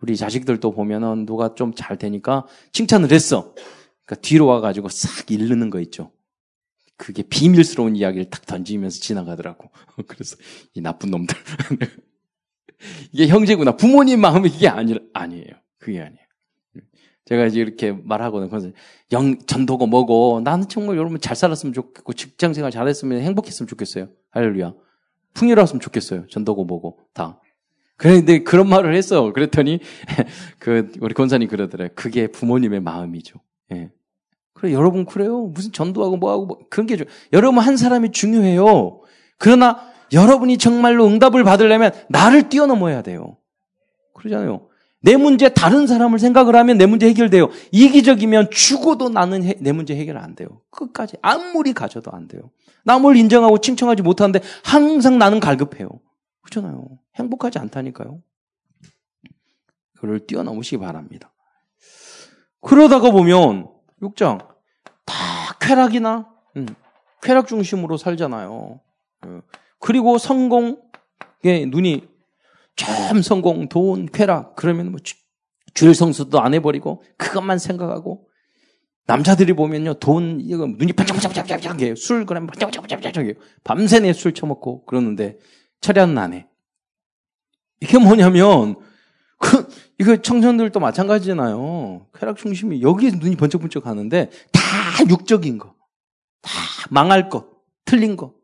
[0.00, 3.52] 우리 자식들도 보면은 누가 좀 잘 되니까 칭찬을 했어.
[4.06, 6.12] 그러니까 뒤로 와가지고 싹 잃는 거 있죠.
[6.96, 9.70] 그게 비밀스러운 이야기를 탁 던지면서 지나가더라고.
[10.06, 10.36] 그래서
[10.74, 11.36] 이 나쁜 놈들.
[13.12, 13.76] 이게 형제구나.
[13.76, 15.54] 부모님 마음이 이게 아니, 아니에요.
[15.78, 16.22] 그게 아니에요.
[17.24, 18.50] 제가 이제 이렇게 말하거든요.
[18.50, 18.70] 그래서
[19.12, 24.08] 영, 전도고 뭐고, 나는 정말 여러분 잘 살았으면 좋겠고, 직장 생활 잘했으면 행복했으면 좋겠어요.
[24.30, 24.74] 할렐루야.
[25.34, 26.26] 풍요로웠으면 좋겠어요.
[26.28, 27.40] 전도고 뭐고, 다.
[27.96, 29.32] 그런데 그런 말을 했어.
[29.32, 29.78] 그랬더니,
[30.58, 31.88] 그, 우리 권사님 그러더래.
[31.94, 33.38] 그게 부모님의 마음이죠.
[33.72, 33.90] 예.
[34.52, 35.46] 그래, 여러분 그래요.
[35.46, 39.00] 무슨 전도하고 뭐하고, 뭐, 그런 게, 중, 여러분 한 사람이 중요해요.
[39.38, 43.36] 그러나, 여러분이 정말로 응답을 받으려면 나를 뛰어넘어야 돼요.
[44.14, 44.68] 그러잖아요.
[45.00, 47.48] 내 문제 다른 사람을 생각을 하면 내 문제 해결돼요.
[47.72, 50.60] 이기적이면 죽어도 나는 해, 내 문제 해결 안 돼요.
[50.70, 52.50] 끝까지 아무리 가져도 안 돼요.
[52.84, 55.88] 남을 인정하고 칭찬하지 못하는데 항상 나는 갈급해요.
[56.42, 56.86] 그렇잖아요.
[57.16, 58.20] 행복하지 않다니까요.
[59.98, 61.32] 그를 뛰어넘으시기 바랍니다.
[62.60, 63.68] 그러다가 보면
[64.02, 64.46] 6장
[65.04, 65.14] 다
[65.60, 66.66] 쾌락이나 음,
[67.22, 68.80] 쾌락 중심으로 살잖아요.
[69.82, 72.06] 어, 그리고 성공에 눈이
[72.76, 75.00] 참 성공, 돈, 쾌락 그러면 뭐
[75.74, 78.28] 주일 성수도 안 해버리고 그것만 생각하고
[79.06, 81.96] 남자들이 보면요 돈 이거 눈이 반짝반짝반짝반짝해요.
[81.96, 83.34] 술 그러면 반짝반짝반짝해요.
[83.64, 85.38] 밤새 내 술 처먹고 그러는데
[85.80, 86.46] 철야는 안 해.
[87.80, 88.76] 이게 뭐냐면
[89.38, 89.68] 그
[89.98, 92.06] 이거 청년들도 마찬가지잖아요.
[92.14, 94.60] 쾌락 중심이 여기에 눈이 번쩍번쩍 하는데 다
[95.10, 95.74] 육적인 거,
[96.42, 96.50] 다
[96.90, 97.46] 망할 것,
[97.84, 98.34] 틀린 거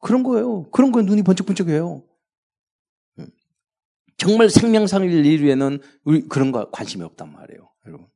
[0.00, 0.70] 그런 거예요.
[0.70, 2.02] 그런 거에 눈이 번쩍번쩍해요.
[4.16, 5.80] 정말 생명상을 일 위에는
[6.28, 7.70] 그런 거 관심이 없단 말이에요.
[7.86, 8.06] 여러분.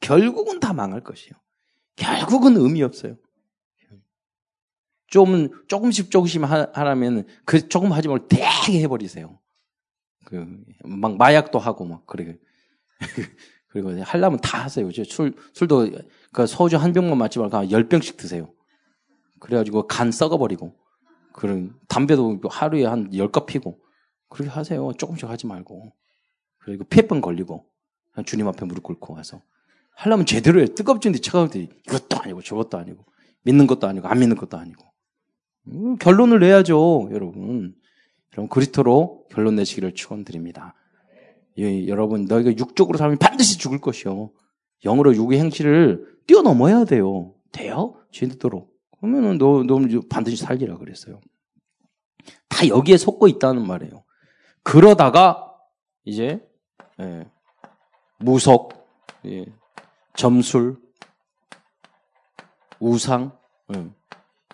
[0.00, 1.32] 결국은 다 망할 것이에요.
[1.96, 3.16] 결국은 의미 없어요.
[5.06, 9.38] 좀, 조금씩 조금씩 하라면 그 조금 하지 말고 되게 해버리세요.
[10.24, 10.46] 그,
[10.84, 12.36] 막 마약도 하고 막, 그래.
[13.68, 14.88] 그리고 하려면 다 하세요.
[15.04, 15.90] 술, 술도,
[16.32, 18.52] 그 소주 한 병만 맞지 말고 열 병씩 드세요.
[19.40, 20.74] 그래가지고 간 썩어버리고.
[21.34, 23.80] 그런, 담배도 하루에 한열컵 피고.
[24.28, 24.92] 그렇게 하세요.
[24.96, 25.92] 조금씩 하지 말고.
[26.58, 27.66] 그리고 피해병 걸리고.
[28.24, 29.42] 주님 앞에 무릎 꿇고 와서.
[29.96, 30.66] 하려면 제대로 해.
[30.66, 33.04] 뜨겁지는데 차가운데 이것도 아니고 저것도 아니고.
[33.42, 34.84] 믿는 것도 아니고 안 믿는 것도 아니고.
[35.68, 37.74] 음, 결론을 내야죠, 여러분.
[38.32, 40.74] 여러분 그리스도로 결론 내시기를 축원드립니다.
[41.58, 44.30] 예, 여러분 너희가 육적으로 살면 반드시 죽을 것이요.
[44.84, 47.34] 영으로 육의 행실을 뛰어넘어야 돼요.
[47.52, 47.94] 돼요?
[48.12, 48.68] 제대로.
[49.04, 51.20] 그러면은 너, 너 반드시 살리라 그랬어요.
[52.48, 54.02] 다 여기에 속고 있다는 말이에요.
[54.62, 55.52] 그러다가
[56.06, 56.40] 이제
[57.00, 57.26] 예,
[58.18, 58.72] 무속,
[59.26, 59.44] 예,
[60.16, 60.78] 점술,
[62.80, 63.36] 우상
[63.74, 63.90] 예.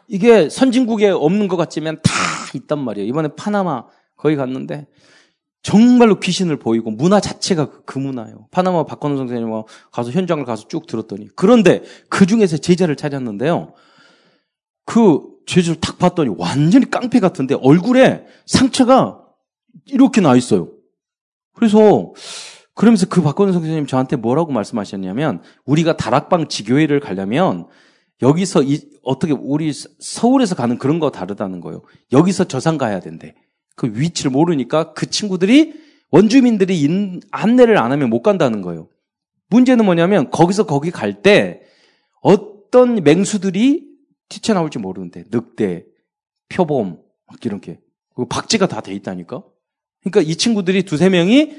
[0.08, 2.10] 이게 선진국에 없는 것 같지만 다
[2.52, 3.06] 있단 말이에요.
[3.06, 3.86] 이번에 파나마
[4.16, 4.88] 거기 갔는데
[5.62, 8.48] 정말로 귀신을 보이고 문화 자체가 그, 그 문화예요.
[8.50, 13.74] 파나마 박건우 선생님과 가서 현장을 가서 쭉 들었더니 그런데 그 중에서 제자를 찾았는데요.
[14.90, 19.20] 그 제자를 딱 봤더니 완전히 깡패 같은데 얼굴에 상처가
[19.86, 20.68] 이렇게 나 있어요.
[21.54, 22.12] 그래서
[22.74, 27.68] 그러면서 그 박건우 선생님 저한테 뭐라고 말씀하셨냐면 우리가 다락방 지교회를 가려면
[28.20, 31.82] 여기서 이, 어떻게 우리 서울에서 가는 그런 거 다르다는 거예요.
[32.10, 33.36] 여기서 저산 가야 된대.
[33.76, 35.72] 그 위치를 모르니까 그 친구들이
[36.10, 38.88] 원주민들이 인, 안내를 안 하면 못 간다는 거예요.
[39.50, 41.60] 문제는 뭐냐면 거기서 거기 갈 때
[42.22, 43.89] 어떤 맹수들이
[44.30, 45.84] 튀쳐나올지 모르는데 늑대,
[46.48, 47.02] 표범
[47.44, 47.78] 이런 게
[48.28, 49.42] 박제가 다 돼 있다니까.
[50.02, 51.52] 그러니까 이 친구들이 두세 명이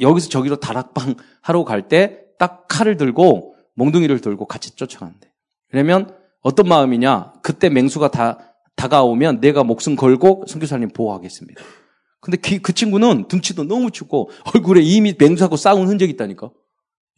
[0.00, 5.30] 여기서 저기로 다락방 하러 갈 때 딱 칼을 들고 몽둥이를 들고 같이 쫓아가는데.
[5.70, 7.34] 그러면 어떤 마음이냐?
[7.42, 11.62] 그때 맹수가 다 다가오면 내가 목숨 걸고 선교사님 보호하겠습니다.
[12.20, 16.50] 근데 그, 그 친구는 등치도 너무 춥고 얼굴에 이미 맹수하고 싸운 흔적이 있다니까.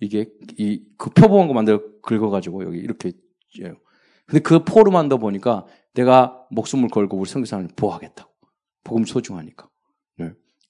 [0.00, 0.26] 이게
[0.58, 3.12] 이 그 표범한 거 만들어 긁어가지고 여기 이렇게
[4.26, 8.30] 근데 그더 보니까 내가 목숨을 걸고 우리 선교사님 보호하겠다고.
[8.84, 9.68] 복음 소중하니까.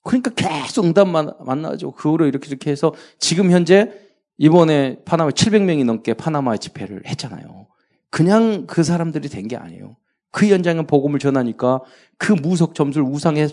[0.02, 1.92] 그러니까 계속 응답만 만나죠.
[1.92, 3.90] 그 후로 이렇게 이렇게 해서 지금 현재
[4.36, 7.66] 이번에 파나마 700명이 넘게 파나마 집회를 했잖아요.
[8.10, 9.96] 그냥 그 사람들이 된 게 아니에요.
[10.30, 11.80] 그 현장에 복음을 전하니까
[12.18, 13.48] 그 무석 점술 우상에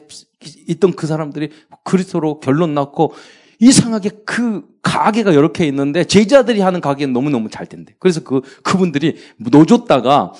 [0.68, 1.52] 있던 그 사람들이
[1.84, 3.14] 그리스도로 결론 났고
[3.60, 7.94] 이상하게 그 가게가 이렇게 있는데 제자들이 하는 가게는 너무너무 잘 된대.
[8.00, 10.34] 그래서 그 그분들이 노줬다가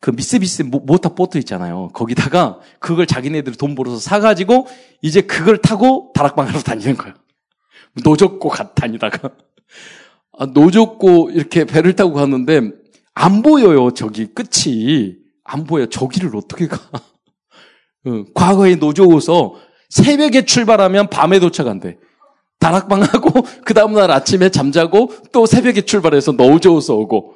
[0.00, 1.88] 그 미쓰비스 모터 보트 있잖아요.
[1.92, 4.66] 거기다가 그걸 자기네들이 돈 벌어서 사가지고
[5.02, 7.14] 이제 그걸 타고 다락방으로 다니는 거예요.
[8.04, 9.30] 노젓고 가, 다니다가.
[10.38, 12.70] 아, 노젓고 이렇게 배를 타고 가는데
[13.14, 13.90] 안 보여요.
[13.92, 15.16] 저기 끝이.
[15.44, 15.86] 안 보여.
[15.86, 16.78] 저기를 어떻게 가.
[18.04, 19.54] 어, 과거에 노조어서
[19.88, 21.98] 새벽에 출발하면 밤에 도착한대.
[22.58, 23.30] 다락방하고
[23.64, 27.34] 그 다음날 아침에 잠자고 또 새벽에 출발해서 노조어서 오고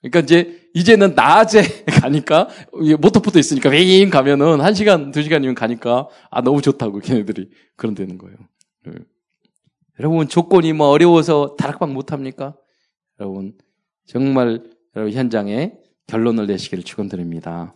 [0.00, 1.62] 그러니까 이제 이제는 낮에
[2.00, 2.48] 가니까
[3.00, 8.16] 모터포도 있으니까 윙 가면은 한 시간 두 시간이면 가니까 아 너무 좋다고 걔네들이 그런 되는
[8.16, 8.36] 거예요.
[8.86, 8.92] 네.
[9.98, 12.54] 여러분 조건이 뭐 어려워서 다락방 못 합니까?
[13.18, 13.52] 여러분
[14.06, 14.62] 정말
[14.96, 15.72] 여러분 현장에
[16.06, 17.74] 결론을 내시기를 축원드립니다.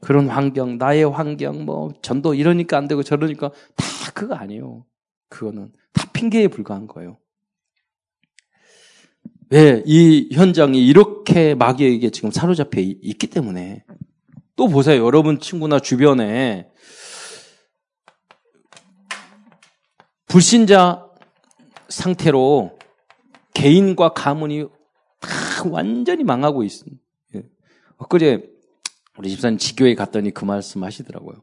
[0.00, 4.84] 그런 환경, 나의 환경, 뭐 전도 이러니까 안 되고 저러니까 다 그거 아니에요.
[5.30, 5.83] 그거는 다
[6.24, 7.18] 핑계에 불과한 거예요.
[9.50, 9.82] 왜?
[9.84, 13.84] 이 현장이 이렇게 마귀에게 지금 사로잡혀 있기 때문에.
[14.56, 15.04] 또 보세요.
[15.04, 16.70] 여러분 친구나 주변에
[20.26, 21.06] 불신자
[21.88, 22.78] 상태로
[23.52, 24.66] 개인과 가문이
[25.20, 25.28] 다
[25.70, 27.02] 완전히 망하고 있습니다.
[27.36, 27.42] 예.
[27.98, 28.50] 엊그제
[29.18, 31.42] 우리 집사님 지교에 갔더니 그 말씀 하시더라고요.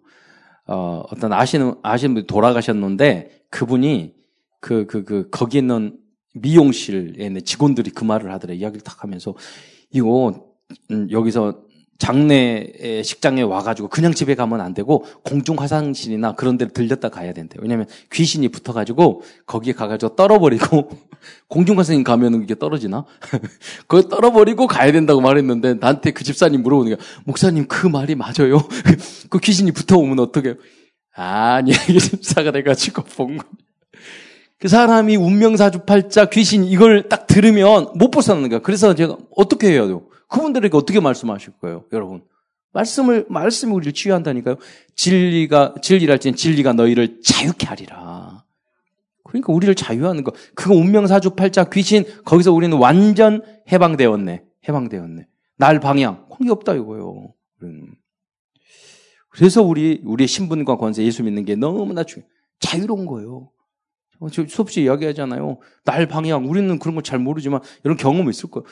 [0.68, 4.21] 어, 어떤 아시는, 아시는 분이 돌아가셨는데 그분이
[4.62, 5.98] 그, 그, 그, 거기 있는
[6.34, 8.56] 미용실에 있는 직원들이 그 말을 하더래.
[8.56, 9.36] 이야기를 탁 하면서
[9.90, 10.46] 이거,
[10.92, 11.64] 음, 여기서
[12.02, 17.62] 장례 식장에 와가지고 그냥 집에 가면 안 되고 공중 화장실이나 그런 데를 들렸다 가야 된대요.
[17.62, 20.90] 왜냐면 귀신이 붙어가지고 거기에 가가지고 떨어버리고
[21.48, 23.06] 공중 화장실 가면은 이게 떨어지나?
[23.86, 28.68] 그거 떨어버리고 가야 된다고 말했는데 나한테 그 집사님 물어보는 게 목사님 그 말이 맞아요?
[29.30, 30.56] 그 귀신이 붙어오면 어떡해요?
[31.14, 33.46] 아니 이게 집사가 돼가지고 본 거.
[34.62, 38.60] 그 사람이 운명사주팔자 귀신 이걸 딱 들으면 못 벗어나는 거야.
[38.60, 40.04] 그래서 제가 어떻게 해야 돼요?
[40.28, 42.24] 그분들에게 어떻게 말씀하실 거예요, 여러분?
[42.72, 44.58] 말씀을, 말씀이 우리를 치유한다니까요.
[44.96, 48.44] 진리가, 진리랄지는 진리가 너희를 자유케 하리라.
[49.24, 50.32] 그러니까 우리를 자유하는 거.
[50.54, 54.44] 그거 운명사주팔자 귀신, 거기서 우리는 완전 해방되었네.
[54.70, 55.26] 해방되었네.
[55.58, 56.28] 날 방향.
[56.30, 57.34] 관계 없다 이거요.
[57.64, 57.88] 음.
[59.30, 62.24] 그래서 우리, 우리의 신분과 권세 예수 믿는 게 너무나 중요
[62.60, 63.50] 자유로운 거예요.
[64.48, 65.58] 수없이 이야기하잖아요.
[65.86, 66.48] 날 방향.
[66.48, 68.66] 우리는 그런 거잘 모르지만 이런 경험이 있을 거예요.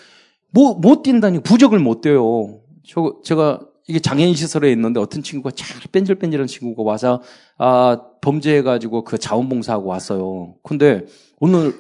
[0.52, 2.62] 뭐, 못 뛴다니 부적을 못 떼요.
[2.88, 7.22] 저, 제가 이게 장애인 시설에 있는데 어떤 친구가 잘 뺀질뺀질한 친구가 와서,
[7.58, 10.56] 아, 범죄해가지고 그 자원봉사하고 왔어요.
[10.64, 11.06] 근데
[11.40, 11.74] 오늘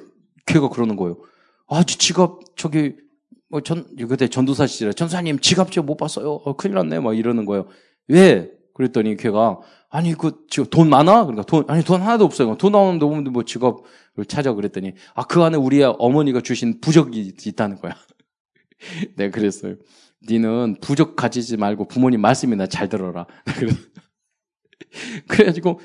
[0.47, 1.17] 걔가 그러는 거예요.
[1.67, 2.95] 아, 저 지갑, 저기,
[3.49, 6.33] 뭐 전, 그때 전도사 시절에 전사님 지갑 제가 못 봤어요.
[6.33, 6.99] 어, 큰일 났네.
[6.99, 7.67] 막 이러는 거예요.
[8.07, 8.49] 왜?
[8.73, 11.25] 그랬더니 걔가, 아니, 그, 지금 돈 많아?
[11.25, 12.55] 그러니까 돈, 아니, 돈 하나도 없어요.
[12.57, 17.77] 돈 나오는데 오는데 뭐 지갑을 찾아 그랬더니, 아, 그 안에 우리 어머니가 주신 부적이 있다는
[17.77, 17.95] 거야.
[19.17, 19.75] 네, 그랬어요.
[20.27, 23.25] 니는 부족 가지지 말고 부모님 말씀이나 잘 들어라.
[25.27, 25.79] 그래가지고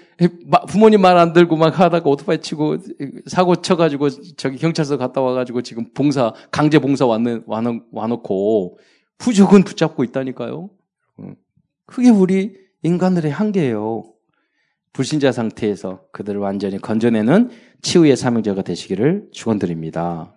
[0.68, 2.78] 부모님 말 안 들고 막 하다가 오토바이 치고
[3.26, 7.44] 사고 쳐가지고 저기 경찰서 갔다 와가지고 지금 봉사 강제 봉사 왔는
[7.92, 8.78] 와놓고
[9.18, 10.70] 부족은 붙잡고 있다니까요.
[11.86, 14.05] 그게 우리 인간들의 한계예요.
[14.92, 17.51] 불신자 상태에서 그들을 완전히 건져내는
[17.83, 20.33] 치유의 사명자가 되시기를 축원드립니다.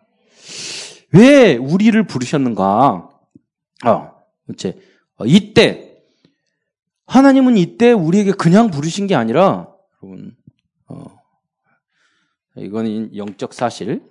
[1.14, 3.10] 왜 우리를 부르셨는가?
[3.86, 4.12] 어,
[4.50, 4.80] 이제
[5.18, 6.02] 어, 이때
[7.06, 10.36] 하나님은 이때 우리에게 그냥 부르신 게 아니라 여러분
[10.88, 11.06] 어,
[12.56, 14.02] 이거는 영적 사실.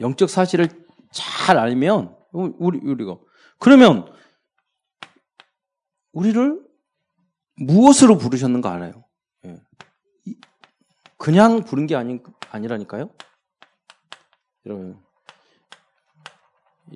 [0.00, 0.68] 영적 사실을
[1.10, 3.16] 잘 알면 우리 우리가
[3.58, 4.12] 그러면
[6.16, 6.62] 우리를
[7.56, 9.04] 무엇으로 부르셨는가 알아요.
[9.44, 9.60] 예.
[11.18, 13.10] 그냥 부른 게 아니, 아니라니까요.
[14.64, 14.96] 여러분,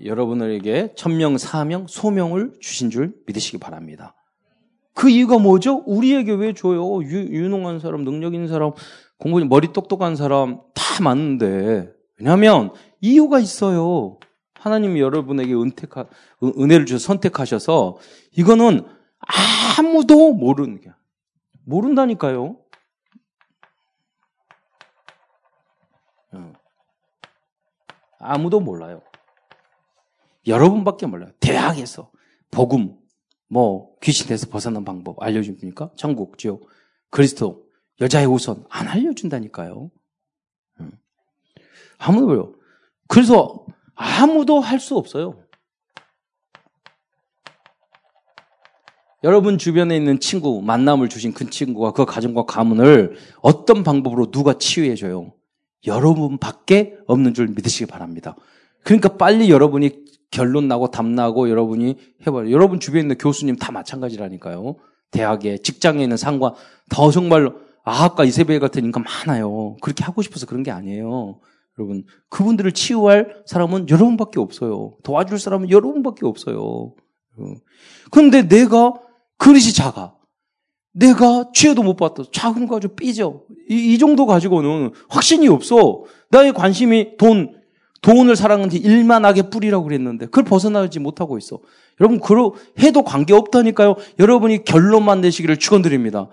[0.03, 4.15] 여러분에게 천명, 사명, 소명을 주신 줄 믿으시기 바랍니다.
[4.95, 5.83] 그 이유가 뭐죠?
[5.87, 7.03] 우리에게 왜 줘요?
[7.03, 8.73] 유, 유능한 사람, 능력 있는 사람,
[9.19, 14.19] 공부 머리 똑똑한 사람 다 많은데 왜냐하면 이유가 있어요.
[14.55, 16.07] 하나님이 여러분에게 은택하,
[16.43, 17.99] 은혜를 주셔서 선택하셔서
[18.33, 19.00] 이거는
[19.79, 20.91] 아무도 모르는 게
[21.65, 22.57] 모른다니까요.
[28.19, 29.03] 아무도 몰라요.
[30.47, 31.33] 여러분밖에 몰라요.
[31.41, 32.11] 대학에서
[32.51, 32.99] 복음,
[33.49, 35.93] 뭐 귀신에서 벗어난 방법 알려줍니까?
[35.97, 36.69] 천국, 지옥,
[37.11, 37.67] 그리스도,
[38.01, 39.91] 여자의 우선 안 알려준다니까요.
[41.99, 42.55] 아무도 몰라요.
[43.09, 45.43] 그래서 아무도 할 수 없어요.
[49.23, 55.33] 여러분 주변에 있는 친구, 만남을 주신 그 친구가 그 가정과 가문을 어떤 방법으로 누가 치유해줘요?
[55.87, 58.35] 여러분밖에 없는 줄 믿으시기 바랍니다.
[58.83, 62.51] 그러니까 빨리 여러분이 결론 나고 답 나고 여러분이 해봐요.
[62.51, 64.77] 여러분 주변에 있는 교수님 다 마찬가지라니까요.
[65.11, 66.53] 대학에, 직장에 있는 상관,
[66.89, 69.77] 더 정말로 아합과 이세벨 같은 인간 많아요.
[69.81, 71.41] 그렇게 하고 싶어서 그런 게 아니에요.
[71.79, 74.97] 여러분, 그분들을 치유할 사람은 여러분밖에 없어요.
[75.03, 76.95] 도와줄 사람은 여러분밖에 없어요.
[78.11, 78.95] 그런데 내가
[79.41, 80.13] 그릇이 작아.
[80.93, 82.23] 내가 취해도 못 봤다.
[82.31, 83.41] 작은 거 가지고 삐져.
[83.69, 86.05] 이, 이 정도 가지고는 확신이 없어.
[86.29, 87.55] 나의 관심이 돈,
[88.03, 91.59] 돈을 사랑하는지 일만 하게 뿌리라고 그랬는데 그걸 벗어나지 못하고 있어.
[92.01, 93.97] 여러분 그러 해도 관계 없다니까요.
[94.19, 96.29] 여러분이 결론만 내시기를 축원드립니다.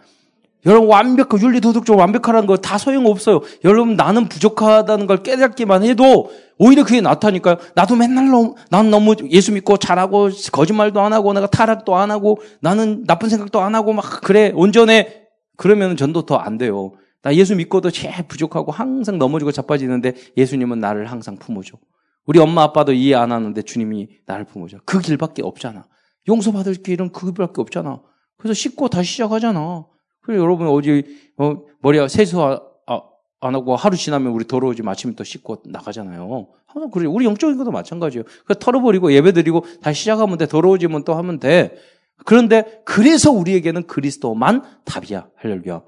[0.68, 3.42] 여러분 완벽한 윤리 도덕적으로 완벽하라는 거 다 소용없어요.
[3.64, 7.58] 여러분 나는 부족하다는 걸 깨닫기만 해도 오히려 그게 나타니까요.
[7.74, 12.40] 나도 맨날 너무, 난 너무 예수 믿고 잘하고 거짓말도 안 하고 내가 타락도 안 하고
[12.60, 15.24] 나는 나쁜 생각도 안 하고 막 그래 온전해.
[15.56, 16.92] 그러면 전도 더 안 돼요.
[17.24, 21.78] 나 예수 믿고도 제일 부족하고 항상 넘어지고 자빠지는데 예수님은 나를 항상 품어줘.
[22.26, 24.80] 우리 엄마 아빠도 이해 안 하는데 주님이 나를 품어줘.
[24.86, 25.86] 그 길밖에 없잖아.
[26.28, 28.02] 용서받을 길은 그 길밖에 없잖아.
[28.38, 29.86] 그래서 씻고 다시 시작하잖아.
[30.28, 31.04] 그래 여러분 어제
[31.38, 33.02] 어, 머리 세수 아, 아,
[33.40, 36.48] 안 하고 하루 지나면 우리 더러워지 마침 또 씻고 나가잖아요.
[36.66, 37.06] 항상 그래.
[37.06, 38.26] 우리 영적인 것도 마찬가지예요.
[38.46, 40.46] 그 털어버리고 예배드리고 다시 시작하면 돼.
[40.46, 41.78] 더러워지면 또 하면 돼.
[42.26, 45.30] 그런데 그래서 우리에게는 그리스도만 답이야.
[45.38, 45.82] 할렐루야.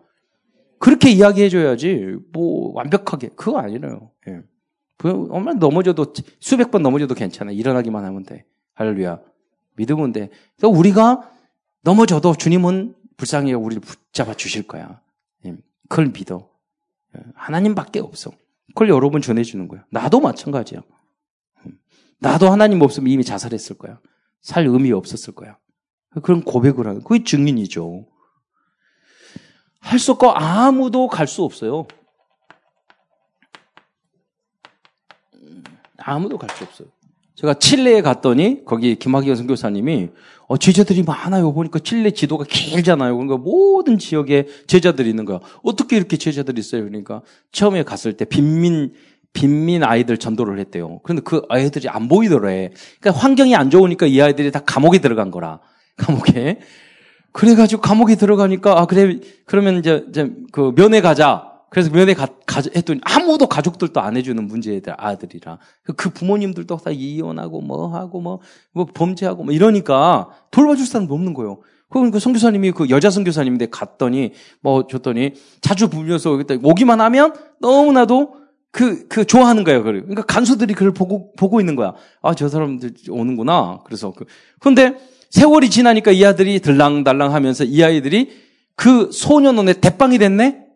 [0.78, 3.32] 그렇게 이야기해줘야지, 뭐, 완벽하게.
[3.36, 4.12] 그거 아니에요.
[4.30, 4.40] 예.
[5.04, 7.52] 얼마나 넘어져도, 수백 번 넘어져도 괜찮아.
[7.52, 8.46] 일어나기만 하면 돼.
[8.76, 9.20] 할렐루야.
[9.76, 10.30] 믿으면 돼.
[10.56, 11.30] 그래서 우리가
[11.82, 15.02] 넘어져도 주님은 불쌍히 우리를 붙잡아 주실 거야.
[15.46, 15.58] 예.
[15.90, 16.50] 그걸 믿어.
[17.18, 17.22] 예.
[17.36, 18.32] 하나님밖에 없어.
[18.70, 19.84] 그걸 여러분 전해주는 거야.
[19.92, 20.82] 나도 마찬가지야.
[21.66, 21.80] 음.
[22.20, 24.00] 나도 하나님 없으면 이미 자살했을 거야.
[24.42, 25.58] 살 의미 없었을 거야.
[26.24, 28.08] 그런 고백을 하는, 그게 증인이죠.
[29.82, 31.88] 할 수 없고 아무도 갈 수 없어요.
[35.98, 36.88] 아무도 갈 수 없어요.
[37.40, 40.10] 제가 칠레에 갔더니 거기 김학의원 선교사님이
[40.48, 41.54] 어, 제자들이 많아요.
[41.54, 43.16] 보니까 칠레 지도가 길잖아요.
[43.16, 45.40] 그러니까 모든 지역에 제자들이 있는 거야.
[45.64, 46.84] 어떻게 이렇게 제자들이 있어요?
[46.84, 47.22] 그러니까
[47.54, 48.92] 처음에 갔을 때 빈민
[49.32, 51.00] 빈민 아이들 전도를 했대요.
[51.04, 52.72] 그런데 그 아이들이 안 보이더래.
[53.00, 55.62] 그러니까 환경이 안 좋으니까 이 아이들이 다 감옥에 들어간 거라.
[55.96, 56.60] 감옥에.
[57.32, 61.49] 그래가지고 감옥에 들어가니까, 아, 그래, 그러면 이제, 이제 그 면회 가자.
[61.70, 65.60] 그래서 면회 가, 가, 했더니 아무도 가족들도 안 해주는 문제들, 아들이라.
[65.96, 68.40] 그 부모님들도 다 이혼하고 뭐 하고 뭐,
[68.72, 71.62] 뭐 범죄하고 뭐 이러니까 돌봐줄 사람도 없는 거예요.
[71.90, 78.36] 그러니까 선교사님이 그 여자 선교사님인데 갔더니 뭐 줬더니 자주 부면서 오기만 하면 너무나도
[78.72, 79.82] 그, 그, 좋아하는 거예요.
[79.82, 81.96] 그러니까 간수들이 그걸 보고, 보고 있는 거야.
[82.22, 83.80] 아, 저 사람들 오는구나.
[83.84, 84.26] 그래서 그,
[84.60, 84.96] 근데
[85.32, 88.30] 세월이 지나니까 이 아들이 들랑달랑 하면서 이 아이들이
[88.76, 90.69] 그 소년원의 대빵이 됐네?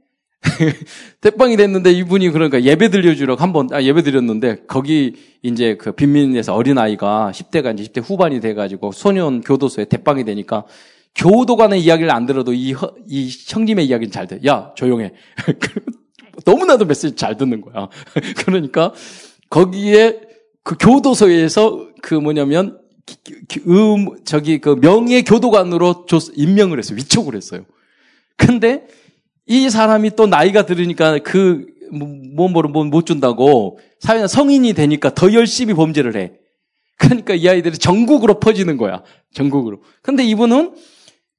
[1.22, 6.78] 대빵이 됐는데 이분이 그러니까 예배 드려주러 한번, 아, 예배 드렸는데 거기 이제 그 빈민에서 어린
[6.78, 10.66] 아이가 10대가 이제 10대 후반이 돼가지고 소년 교도소에 대빵이 되니까
[11.16, 12.76] 교도 간의 이야기를 안 들어도 이,
[13.08, 14.40] 이 형님의 이야기는 잘 돼.
[14.46, 15.14] 야, 조용해.
[16.46, 17.90] 너무나도 메시지 잘 듣는 거야.
[18.46, 18.92] 그러니까
[19.50, 20.20] 거기에
[20.64, 22.80] 그 교도소에서 그 뭐냐면
[23.68, 26.98] 음, 저기 그 명예 교도관으로 임명을 했어요.
[26.98, 27.66] 위촉을 했어요.
[28.36, 28.88] 근데
[29.46, 35.34] 이 사람이 또 나이가 들으니까 그, 뭐, 뭐, 뭐, 못 준다고 사회나 성인이 되니까 더
[35.34, 36.34] 열심히 범죄를 해.
[36.98, 39.04] 그러니까 이 아이들이 전국으로 퍼지는 거야.
[39.34, 39.82] 전국으로.
[40.02, 40.76] 근데 이분은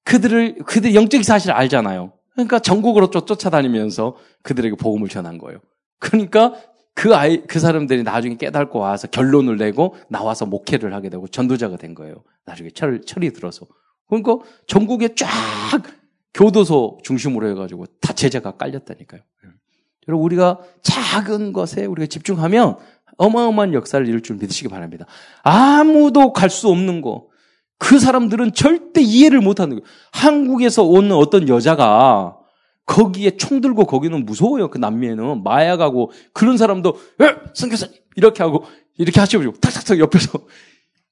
[0.05, 2.13] 그들을, 그들 영적인 사실을 알잖아요.
[2.35, 5.61] 그러니까 전국으로 쫓아다니면서 그들에게 복음을 전한 거예요.
[5.99, 6.55] 그러니까
[6.95, 11.95] 그 아이, 그 사람들이 나중에 깨닫고 와서 결론을 내고 나와서 목회를 하게 되고 전도자가 된
[11.95, 12.23] 거예요.
[12.45, 13.67] 나중에 철, 철이 들어서.
[14.09, 15.29] 그러니까 전국에 쫙
[16.35, 19.21] 교도소 중심으로 해가지고 다 제자가 깔렸다니까요.
[19.45, 19.49] 예.
[20.09, 22.77] 여러분, 우리가 작은 것에 우리가 집중하면
[23.17, 25.07] 어마어마한 역사를 이룰 줄 믿으시기 바랍니다.
[25.43, 27.29] 아무도 갈 수 없는 거.
[27.79, 29.87] 그 사람들은 절대 이해를 못 하는 거예요.
[30.13, 32.37] 한국에서 온 어떤 여자가
[32.87, 34.69] 거기에 총 들고 거기는 무서워요.
[34.71, 38.65] 그 남미에는 마약하고 그런 사람도 에 성교사님 이렇게 하고
[38.99, 40.39] 이렇게 하시고 탁탁탁 옆에서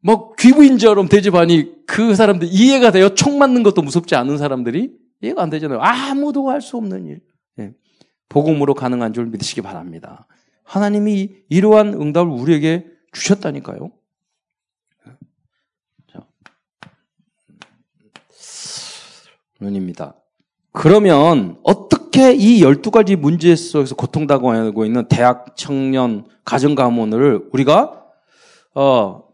[0.03, 3.15] 뭐 귀부인처럼 대접하니 그 사람들 이해가 돼요.
[3.15, 5.81] 총 맞는 것도 무섭지 않은 사람들이 이해가 안 되잖아요.
[5.81, 7.21] 아무도 할 수 없는 일.
[7.59, 7.73] 예.
[8.29, 10.27] 복음으로 가능한 줄 믿으시기 바랍니다.
[10.65, 13.91] 하나님이 이러한 응답을 우리에게 주셨다니까요.
[19.59, 20.15] 자,論입니다.
[20.73, 28.03] 그러면 어떻게 이 12가지 문제 속에서 고통당하고 있는 대학 청년 가정 가문을 우리가
[28.75, 29.25] 어,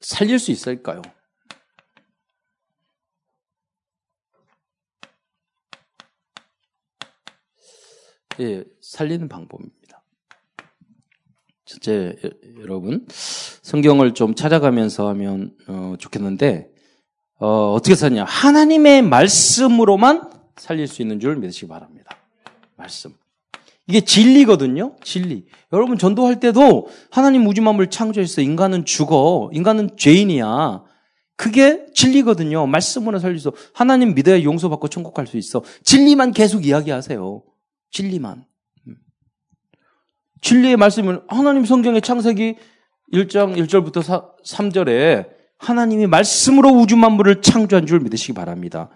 [0.00, 1.02] 살릴 수 있을까요?
[8.40, 10.02] 예, 살리는 방법입니다.
[11.64, 12.16] 첫째,
[12.60, 13.06] 여러분,
[13.62, 16.70] 성경을 좀 찾아가면서 하면 어, 좋겠는데,
[17.38, 18.24] 어, 어떻게 사냐?
[18.24, 22.16] 하나님의 말씀으로만 살릴 수 있는 줄 믿으시기 바랍니다.
[22.76, 23.14] 말씀.
[23.86, 24.96] 이게 진리거든요.
[25.02, 25.46] 진리.
[25.72, 29.50] 여러분 전도할 때도 하나님 무지만물 창조해서 인간은 죽어.
[29.52, 30.84] 인간은 죄인이야.
[31.36, 32.66] 그게 진리거든요.
[32.66, 33.52] 말씀으로 수.
[33.74, 35.62] 하나님 믿어야 용서받고 천국 갈 수 있어.
[35.82, 37.42] 진리만 계속 이야기하세요.
[37.94, 38.44] 진리만.
[38.88, 38.96] 음.
[40.42, 42.56] 진리의 말씀은 하나님 성경의 창세기
[43.12, 45.28] 1장 1절부터 3절에
[45.58, 48.90] 하나님이 말씀으로 우주 만물을 창조한 줄 믿으시기 바랍니다.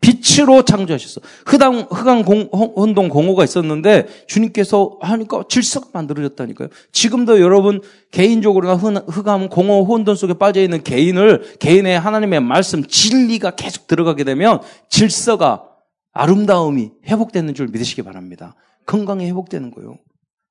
[0.00, 1.20] 빛으로 창조하셨어.
[1.46, 6.68] 흑암, 흑암 공, 혼동 공호가 있었는데 주님께서 하니까 질서가 만들어졌다니까요.
[6.92, 7.80] 지금도 여러분
[8.10, 14.60] 개인적으로나 흑암 공허 혼돈 속에 빠져 있는 개인을 개인의 하나님의 말씀 진리가 계속 들어가게 되면
[14.90, 15.73] 질서가
[16.14, 18.54] 아름다움이 회복되는 줄 믿으시기 바랍니다.
[18.86, 19.98] 건강이 회복되는 거예요.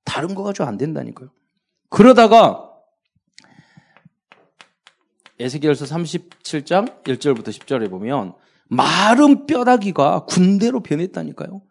[0.06, 1.30] 다른 거 가지고 안 된다니까요.
[1.90, 2.70] 그러다가
[5.40, 8.34] 에스겔서 37장 1절부터 10절에 보면
[8.66, 11.62] 마른 뼈다귀가 군대로 변했다니까요.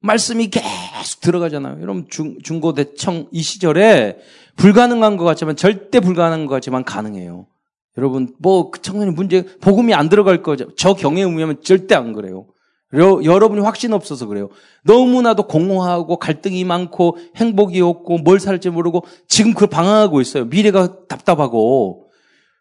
[0.00, 1.80] 말씀이 계속 들어가잖아요.
[1.82, 4.18] 여러분 중, 중고대청 이 시절에
[4.56, 7.46] 불가능한 것 같지만 절대 불가능한 것 같지만 가능해요.
[7.98, 10.74] 여러분 뭐그 청년이 문제 복음이 안 들어갈 거죠.
[10.76, 12.46] 저 경에 의하면 절대 안 그래요.
[12.94, 14.48] 여, 여러분이 확신 없어서 그래요.
[14.84, 20.46] 너무나도 공허하고 갈등이 많고 행복이 없고 뭘 살지 모르고 지금 그걸 방황하고 있어요.
[20.46, 22.08] 미래가 답답하고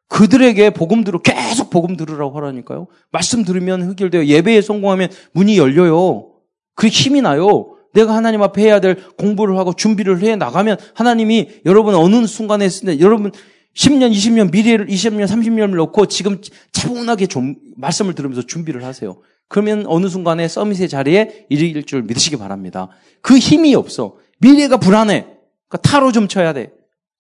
[0.08, 2.88] 그들에게 복음 들어 계속 복음 들으라고 하라니까요.
[3.12, 4.26] 말씀 들으면 흑결돼요.
[4.26, 6.32] 예배에 성공하면 문이 열려요.
[6.76, 7.76] 그게 힘이 나요.
[7.94, 12.86] 내가 하나님 앞에 해야 될 공부를 하고 준비를 해 나가면 하나님이 여러분 어느 순간에 했을
[12.86, 13.32] 때 여러분
[13.76, 19.18] 10년, 20년 미래를 20년, 30년을 놓고 지금 차분하게 좀 말씀을 들으면서 준비를 하세요.
[19.50, 22.90] 그러면 어느 순간에 서밋의 자리에 이르길 줄 믿으시기 바랍니다.
[23.22, 24.18] 그 힘이 없어.
[24.40, 25.24] 미래가 불안해.
[25.68, 26.72] 그러니까 타로 좀 쳐야 돼.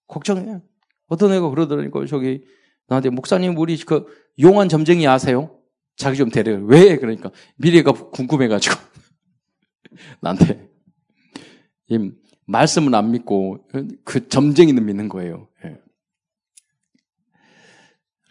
[0.07, 0.59] 걱정해.
[1.07, 2.43] 어떤 애가 그러더라니까 저기
[2.87, 4.05] 나한테 목사님 우리 그
[4.39, 5.59] 용한 점쟁이 아세요?
[5.97, 6.55] 자기 좀 데려.
[6.63, 6.97] 왜?
[6.97, 8.75] 그러니까 미래가 궁금해가지고
[10.21, 10.69] 나한테
[11.89, 12.11] 이
[12.45, 13.67] 말씀은 안 믿고
[14.05, 15.47] 그 점쟁이는 믿는 거예요.
[15.65, 15.77] 예.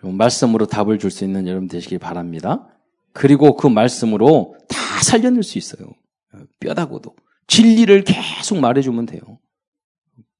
[0.02, 2.77] 말씀으로 답을 줄 수 있는 여러분 되시길 바랍니다.
[3.18, 5.92] 그리고 그 말씀으로 다 살려낼 수 있어요.
[6.60, 7.16] 뼈다고도
[7.48, 9.20] 진리를 계속 말해주면 돼요.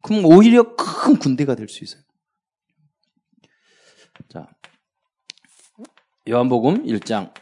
[0.00, 2.02] 그럼 오히려 큰 군대가 될 수 있어요.
[4.32, 4.48] 자,
[6.28, 7.32] 요한복음 1장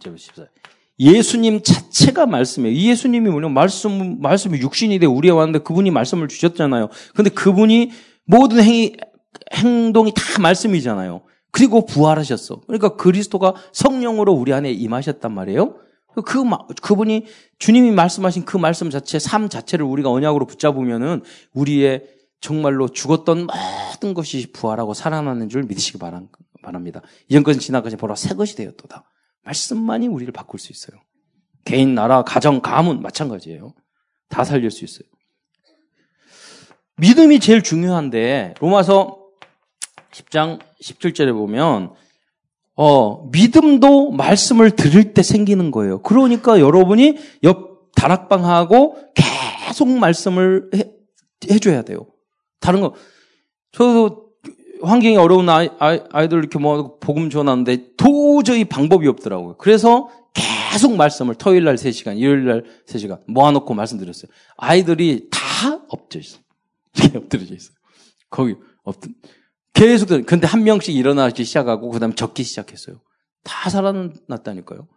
[0.00, 0.46] 14.
[1.00, 2.76] 예수님 자체가 말씀이에요.
[2.76, 3.48] 이 예수님이 뭐냐?
[3.48, 6.88] 말씀, 말씀이 육신이 돼 우리에 왔는데 그분이 말씀을 주셨잖아요.
[7.16, 7.90] 근데 그분이
[8.26, 8.96] 모든 행위,
[9.54, 11.22] 행동이 다 말씀이잖아요.
[11.50, 12.62] 그리고 부활하셨어.
[12.66, 15.76] 그러니까 그리스도가 성령으로 우리 안에 임하셨단 말이에요.
[16.24, 16.44] 그,
[16.82, 17.26] 그분이
[17.58, 21.22] 주님이 말씀하신 그 말씀 자체, 삶 자체를 우리가 언약으로 붙잡으면은
[21.52, 22.04] 우리의
[22.40, 25.98] 정말로 죽었던 모든 것이 부활하고 살아나는 줄 믿으시기
[26.62, 27.02] 바랍니다.
[27.28, 29.04] 이전 것은 지나가지 보라 새 것이 되었도다.
[29.44, 31.00] 말씀만이 우리를 바꿀 수 있어요.
[31.64, 33.74] 개인, 나라, 가정, 가문 마찬가지예요.
[34.28, 35.08] 다 살릴 수 있어요.
[36.96, 39.17] 믿음이 제일 중요한데 로마서
[40.12, 41.92] 10장 17절에 보면
[42.74, 46.00] 어, 믿음도 말씀을 들을 때 생기는 거예요.
[46.02, 50.90] 그러니까 여러분이 옆 다락방하고 계속 말씀을 해,
[51.50, 52.06] 해줘야 돼요.
[52.60, 52.94] 다른 거,
[53.72, 54.28] 저도
[54.82, 59.56] 환경이 어려운 아이, 아이 들 이렇게 뭐 복음 전하는데 도저히 방법이 없더라고요.
[59.58, 60.08] 그래서
[60.70, 64.30] 계속 말씀을 토요일 날 3시간, 일요일 날 3시간 모아놓고 말씀드렸어요.
[64.56, 66.42] 아이들이 다 엎드려 있어요.
[67.22, 67.74] 엎드려져 있어요.
[68.30, 68.54] 거기
[68.84, 69.08] 엎드
[69.78, 72.96] 계속 근데 한 명씩 일어나기 시작하고 그다음 적기 시작했어요.
[73.44, 74.88] 다 살아났다니까요.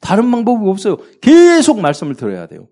[0.00, 0.98] 다른 방법이 없어요.
[1.20, 2.68] 계속 말씀을 들어야 돼요.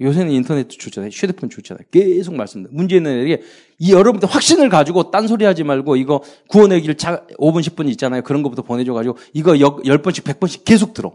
[0.00, 1.10] 요새는 인터넷 좋잖아요.
[1.10, 1.84] 휴대폰 좋잖아요.
[1.90, 3.42] 계속 말씀드 문제는 이게
[3.78, 8.22] 이 여러분들 확신을 가지고 딴소리 하지 말고 이거 구원의 길 5분, 10분 있잖아요.
[8.22, 11.12] 그런 것부터 보내줘 가지고 이거 10번씩, 100번씩 계속 들어.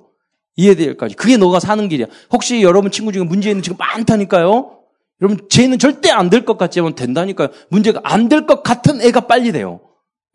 [0.56, 1.16] 이해될까지.
[1.16, 2.08] 그게 너가 사는 길이야.
[2.32, 4.79] 혹시 여러분 친구 중에 문제 있는 지금 많다니까요?
[5.22, 7.50] 여러분, 쟤는 절대 안 될 것 같지만 된다니까요.
[7.70, 9.82] 문제가 안 될 것 같은 애가 빨리 돼요.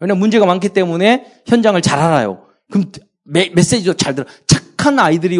[0.00, 2.46] 왜냐면 문제가 많기 때문에 현장을 잘 알아요.
[2.70, 2.90] 그럼
[3.24, 4.26] 메, 메시지도 잘 들어.
[4.46, 5.38] 착한 아이들이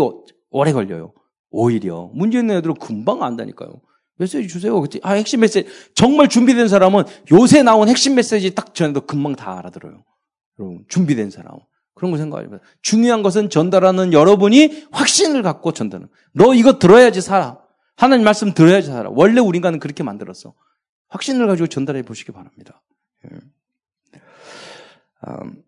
[0.50, 1.12] 오래 걸려요.
[1.50, 3.80] 오히려 문제 있는 애들은 금방 안다니까요.
[4.16, 4.82] 메시지 주세요.
[5.02, 5.68] 아, 핵심 메시지.
[5.94, 10.04] 정말 준비된 사람은 요새 나온 핵심 메시지 딱 전해도 금방 다 알아들어요.
[10.58, 11.58] 여러분, 준비된 사람.
[11.94, 16.08] 그런 거 생각하면 중요한 것은 전달하는 여러분이 확신을 갖고 전달하는.
[16.32, 17.58] 너 이거 들어야지 살아.
[17.96, 19.10] 하나님 말씀 들어야지 살아.
[19.10, 20.54] 원래 우리 인간은 그렇게 만들었어.
[21.08, 22.82] 확신을 가지고 전달해 보시기 바랍니다.
[23.24, 23.38] 예.
[25.28, 25.62] 음,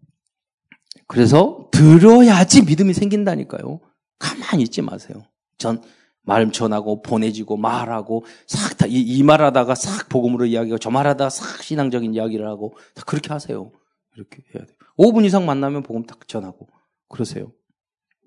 [1.06, 3.80] 그래서 들어야지 믿음이 생긴다니까요.
[4.18, 5.24] 가만히 있지 마세요.
[5.56, 5.82] 전,
[6.26, 11.62] 말 전하고 보내지고 말하고 싹 다, 이, 이 말하다가 싹 복음으로 이야기하고 저 말하다가 싹
[11.62, 13.70] 신앙적인 이야기를 하고 다 그렇게 하세요.
[14.16, 14.76] 이렇게 해야 돼요.
[14.98, 16.68] 5분 이상 만나면 복음 딱 전하고
[17.08, 17.52] 그러세요.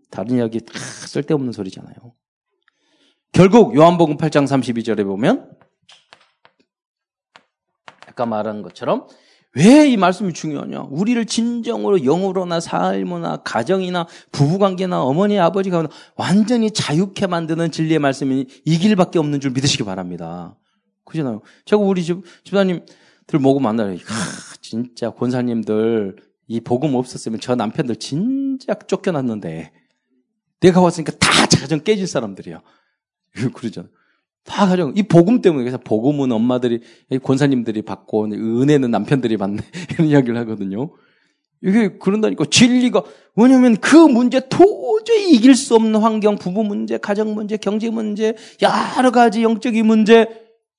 [0.10, 1.95] 다른 이야기 다 쓸데없는 소리잖아요.
[3.32, 5.49] 결국 요한복음 8장 32절에 보면
[8.07, 9.07] 아까 말한 것처럼
[9.55, 10.82] 왜 이 말씀이 중요하냐?
[10.91, 19.17] 우리를 진정으로 영으로나 삶이나 가정이나 부부관계나 어머니 아버지가 완전히 자유케 만드는 진리의 말씀이 이 길밖에
[19.17, 20.55] 없는 줄 믿으시기 바랍니다.
[21.05, 21.41] 그잖아요.
[21.65, 23.93] 제가 우리 집, 집사님들 모고 만나요.
[23.93, 26.17] 아, 진짜 권사님들
[26.47, 29.71] 이 복음 없었으면 저 남편들 진짜 쫓겨났는데
[30.59, 32.61] 내가 왔으니까 다 가정 깨질 사람들이야.
[33.53, 33.88] 그러잖아.
[34.45, 36.82] 다 가정, 이 복음 때문에, 그래서 복음은 엄마들이,
[37.23, 39.61] 권사님들이 받고, 은혜는 남편들이 받네.
[39.93, 40.91] 이런 이야기를 하거든요.
[41.61, 43.03] 이게 그런다니까 진리가
[43.36, 49.11] 왜냐면 그 문제 도저히 이길 수 없는 환경, 부부 문제, 가정 문제, 경제 문제, 여러
[49.11, 50.27] 가지 영적인 문제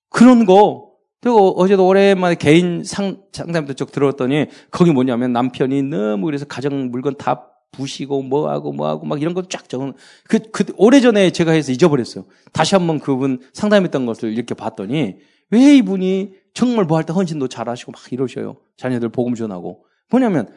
[0.08, 0.90] 그런 거.
[1.20, 7.14] 그리고 어제도 오랜만에 개인 상, 상담도 쪽 들었더니 거기 뭐냐면 남편이 너무 그래서 가정 물건
[7.18, 9.94] 다 부시고 뭐하고 뭐하고 막 이런 거 쫙 적은
[10.28, 12.26] 그, 그 오래전에 제가 해서 잊어버렸어요.
[12.52, 15.16] 다시 한번 그분 상담했던 것을 이렇게 봤더니
[15.50, 18.56] 왜 이분이 정말 뭐 할 때 헌신도 잘하시고 막 이러셔요.
[18.76, 20.48] 자녀들 복음 전하고 뭐냐면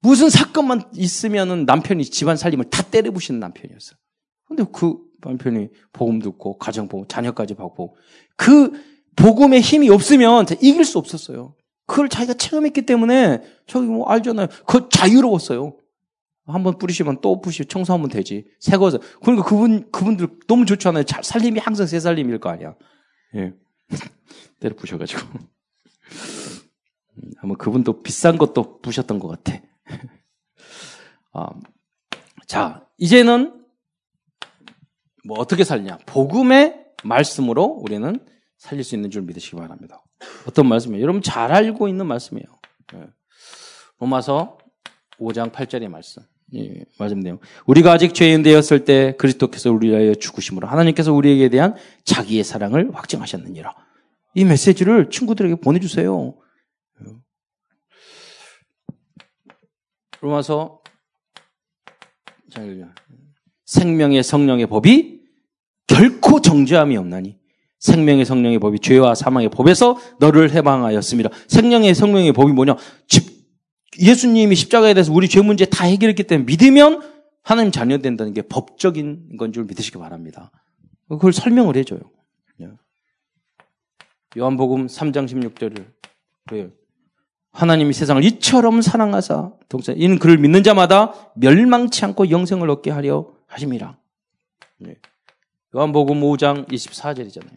[0.00, 3.96] 무슨 사건만 있으면은 남편이 집안 살림을 다 때려 부시는 남편이었어요.
[4.46, 7.96] 근데 그 남편이 복음 듣고 가정 복음 자녀까지 받고
[8.36, 8.72] 그
[9.16, 11.54] 복음의 힘이 없으면 이길 수 없었어요.
[11.86, 14.48] 그걸 자기가 체험했기 때문에 저기 뭐 알잖아요.
[14.66, 15.76] 그 자유로웠어요.
[16.46, 18.46] 한 번 뿌리시면 또 뿌시 청소하면 되지.
[18.60, 18.98] 새거서.
[19.22, 21.04] 그러니까 그분 그분들 너무 좋잖아요.
[21.22, 22.74] 살림이 항상 새 살림일 거 아니야.
[23.36, 23.54] 예.
[24.60, 25.20] 때려 부셔가지고.
[27.16, 29.60] 음, 아마 그분도 비싼 것도 부셨던 것 같아.
[31.32, 31.46] 어,
[32.46, 33.64] 자, 이제는
[35.26, 35.98] 뭐 어떻게 살냐?
[36.06, 38.18] 복음의 말씀으로 우리는
[38.58, 40.04] 살릴 수 있는 줄 믿으시기 바랍니다.
[40.46, 41.02] 어떤 말씀이에요?
[41.02, 42.46] 여러분 잘 알고 있는 말씀이에요.
[42.92, 43.06] 네.
[43.98, 44.58] 로마서
[45.18, 46.22] 5장 8절의 말씀.
[46.54, 46.84] 예,
[47.22, 47.38] 내용.
[47.66, 51.74] 우리가 아직 죄인 되었을 때 그리스도께서 우리 위하여 죽으심으로 하나님께서 우리에게 대한
[52.04, 53.74] 자기의 사랑을 확증하셨느니라.
[54.34, 56.34] 이 메시지를 친구들에게 보내주세요.
[60.20, 60.80] 로마서
[63.66, 65.20] 생명의 성령의 법이
[65.86, 67.38] 결코 정죄함이 없나니
[67.78, 71.28] 생명의 성령의 법이 죄와 사망의 법에서 너를 해방하였습니다.
[71.48, 72.76] 생명의 성령의 법이 뭐냐?
[74.00, 77.00] 예수님이 십자가에 대해서 우리 죄 문제 다 해결했기 때문에 믿으면
[77.42, 80.50] 하나님 자녀 된다는 게 법적인 건 줄 믿으시기 바랍니다.
[81.08, 82.00] 그걸 설명을 해줘요.
[84.36, 85.86] 요한복음 3장 16절을
[86.50, 86.70] 왜요?
[87.52, 93.96] 하나님이 세상을 이처럼 사랑하사 동생 이는 그를 믿는 자마다 멸망치 않고 영생을 얻게 하려 하심이라.
[94.80, 94.96] 네.
[95.76, 97.56] 요한복음 5장 24절이잖아요.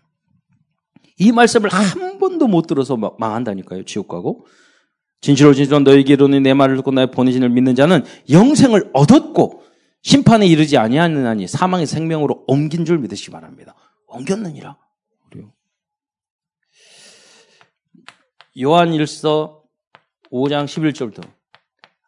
[1.20, 3.84] 이 말씀을 한 번도 못 들어서 망한다니까요.
[3.86, 4.46] 지옥 가고.
[5.22, 9.64] 진실로 진실로 너희에게로는 내 말을 듣고 나의 보내신 을 믿는 자는 영생을 얻었고
[10.02, 13.76] 심판에 이르지 아니하느니 사망의 생명으로 옮긴 줄 믿으시기 바랍니다.
[14.08, 14.78] 옮겼느니라.
[15.30, 15.52] 그래요.
[18.60, 19.64] 요한일서
[20.32, 21.28] 5장 11절부터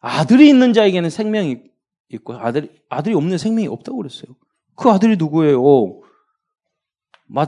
[0.01, 1.61] 아들이 있는 자에게는 생명이
[2.09, 4.35] 있고 아들 아들이 없는 생명이 없다고 그랬어요.
[4.75, 5.61] 그 아들이 누구예요?
[7.25, 7.47] 마,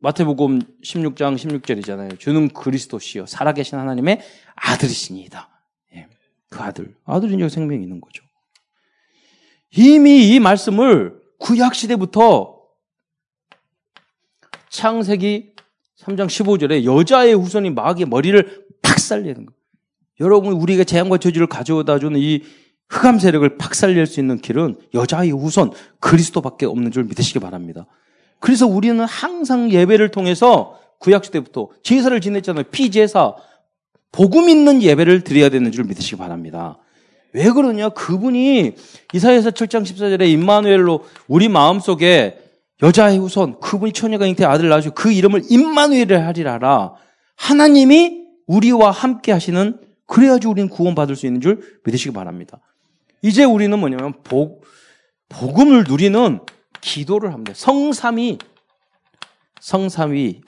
[0.00, 2.18] 마태복음 16장 16절이잖아요.
[2.18, 4.20] 주는 그리스도시요 살아계신 하나님의
[4.54, 5.48] 아들이시니이다.
[5.94, 6.06] 예,
[6.48, 8.22] 그 아들 아들이 이제 생명이 있는 거죠.
[9.70, 12.58] 이미 이 말씀을 구약 시대부터
[14.70, 15.54] 창세기
[15.98, 19.52] 3장 15절에 여자의 후손이 마귀의 머리를 박살내는 거.
[20.20, 22.42] 여러분 우리가 재앙과 저주를 가져다 주는 이
[22.88, 27.86] 흑암 세력을 박살낼 수 있는 길은 여자의 우선 그리스도밖에 없는 줄 믿으시기 바랍니다.
[28.40, 32.64] 그래서 우리는 항상 예배를 통해서 구약시 대부터 제사를 지냈잖아요.
[32.70, 33.34] 피제사,
[34.12, 36.78] 복음 있는 예배를 드려야 되는 줄 믿으시기 바랍니다.
[37.32, 37.90] 왜 그러냐?
[37.90, 38.74] 그분이
[39.12, 42.38] 이사야서 7장 14절에 임마누엘로 우리 마음속에
[42.82, 46.94] 여자의 우선 그분이 처녀가 잉태 아들을 낳으시고 그 이름을 임마누엘을 하리라.
[47.36, 52.60] 하나님이 우리와 함께 하시는 그래야지 우리는 구원받을 수 있는 줄 믿으시기 바랍니다.
[53.22, 54.64] 이제 우리는 뭐냐면 복,
[55.28, 56.40] 복음을 누리는
[56.80, 57.52] 기도를 합니다.
[57.54, 58.38] 성삼이
[59.60, 60.40] 성삼이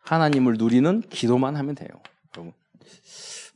[0.00, 1.88] 하나님을 누리는 기도만 하면 돼요.
[2.36, 2.52] 여러분.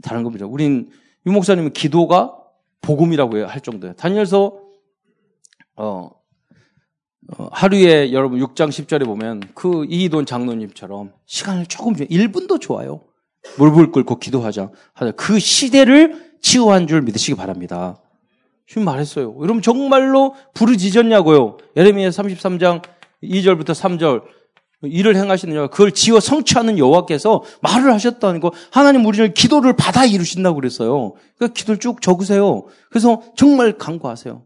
[0.02, 0.46] 다른 겁니다.
[0.46, 0.90] 우린
[1.26, 2.36] 유 목사님은 기도가
[2.80, 3.94] 복음이라고 할 정도예요.
[3.96, 4.60] 다니엘서
[5.76, 6.10] 어,
[7.36, 13.02] 어, 하루에 여러분 6장 10절에 보면 그 이희돈 장로님처럼 시간을 조금 1분도 좋아요.
[13.58, 14.70] 물불 끓고 기도하자.
[15.16, 18.00] 그 시대를 치유한 줄 믿으시기 바랍니다.
[18.66, 19.36] 주님 말했어요.
[19.40, 21.58] 여러분 정말로 부르짖었냐고요.
[21.76, 22.82] 예레미야 33장
[23.22, 24.22] 2절부터 3절
[24.82, 31.14] 일을 행하시느냐 그걸 지어 성취하는 여호와께서 말을 하셨다는 거 하나님 우리를 기도를 받아 이루신다고 그랬어요.
[31.38, 32.66] 그 기도를 쭉 적으세요.
[32.90, 34.42] 그래서 정말 간구하세요.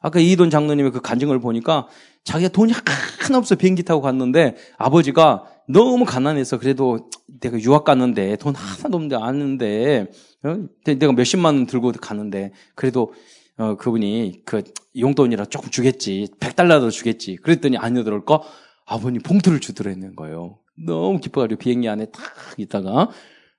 [0.00, 1.86] 아까 이돈 장로님의 그 간증을 보니까
[2.24, 2.72] 자기가 돈이
[3.20, 7.08] 하나 없어 비행기 타고 갔는데 아버지가 너무 가난해서 그래도
[7.40, 10.06] 내가 유학 갔는데 돈 하나도 없는데 아는데
[10.44, 10.56] 어?
[10.84, 13.12] 내가 몇십만 원 들고 가는데 그래도
[13.58, 14.62] 어, 그분이 그
[14.98, 16.28] 용돈이라 조금 주겠지.
[16.40, 17.36] 100달러도 주겠지.
[17.36, 18.40] 그랬더니 아니더랄까?
[18.86, 20.58] 아버님 봉투를 주더랬는 거예요.
[20.86, 22.22] 너무 기뻐가지고 비행기 안에 탁
[22.56, 23.10] 있다가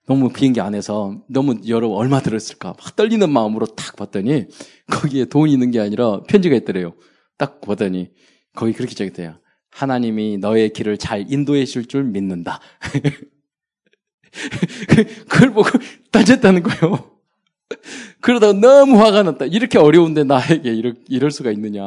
[0.05, 4.47] 너무 비행기 안에서 너무 여러 얼마 들었을까 막 떨리는 마음으로 탁 봤더니
[4.91, 6.93] 거기에 돈이 있는 게 아니라 편지가 있더래요.
[7.37, 8.09] 딱 보더니
[8.55, 9.39] 거기 그렇게 적있대요.
[9.69, 12.59] 하나님이 너의 길을 잘 인도해 줄줄 믿는다.
[15.29, 15.69] 그걸 보고
[16.11, 17.11] 따졌다는 거예요.
[18.23, 19.45] 그러다가 너무 화가 났다.
[19.47, 21.83] 이렇게 어려운데 나에게 이럴, 이럴 수가 있느냐.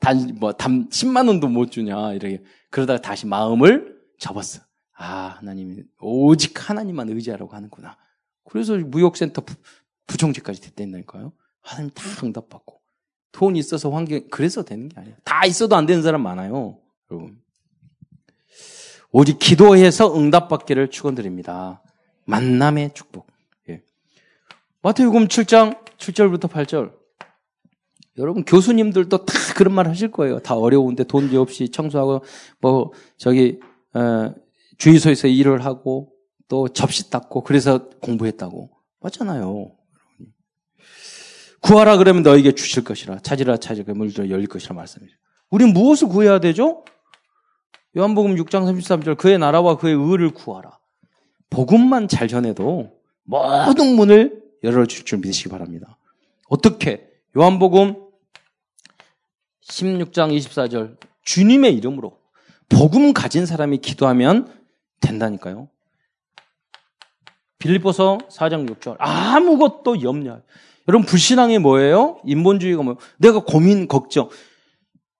[0.00, 2.14] 단, 뭐, 담, 10만 원도 못 주냐.
[2.14, 2.42] 이렇게.
[2.70, 4.62] 그러다가 다시 마음을 접었어.
[4.96, 7.98] 아, 하나님이, 오직 하나님만 의지하라고 하는구나.
[8.48, 9.54] 그래서 무역센터 부,
[10.06, 11.34] 부총재까지 됐다니까요.
[11.60, 12.80] 하나님 다 응답받고.
[13.32, 15.16] 돈 있어서 환경, 그래서 되는 게 아니에요.
[15.24, 16.78] 다 있어도 안 되는 사람 많아요.
[17.10, 17.38] 여러분.
[19.12, 21.82] 오직 기도해서 응답받기를 축원드립니다.
[22.24, 23.26] 만남의 축복.
[24.86, 24.88] 예.
[24.88, 26.92] 마태복음 7장 7절부터 8절.
[28.18, 30.38] 여러분 교수님들도 다 그런 말 하실 거예요.
[30.38, 32.22] 다 어려운데 돈도 없이 청소하고
[32.60, 33.58] 뭐 저기
[33.94, 34.32] 어,
[34.78, 36.12] 주의소에서 일을 하고
[36.46, 38.70] 또 접시 닦고 그래서 공부했다고
[39.00, 39.72] 맞잖아요.
[41.62, 45.16] 구하라 그러면 너에게 주실 것이라 찾으라 찾으라 물들어 열릴 것이라 말씀이죠.
[45.50, 46.84] 우리는 무엇을 구해야 되죠?
[47.96, 50.78] 요한복음 6장 33절 그의 나라와 그의 의를 구하라.
[51.50, 52.92] 복음만 잘 전해도
[53.24, 55.98] 모든 문을 열어줄 줄 믿으시기 바랍니다.
[56.48, 57.08] 어떻게?
[57.36, 57.94] 요한복음
[59.68, 62.18] 16장 24절 주님의 이름으로
[62.68, 64.52] 복음 가진 사람이 기도하면
[65.00, 65.68] 된다니까요.
[67.58, 70.40] 빌립보서 4장 6절 아무것도 염려.
[70.88, 72.20] 여러분 불신앙이 뭐예요?
[72.24, 72.98] 인본주의가 뭐예요?
[73.18, 74.28] 내가 고민 걱정.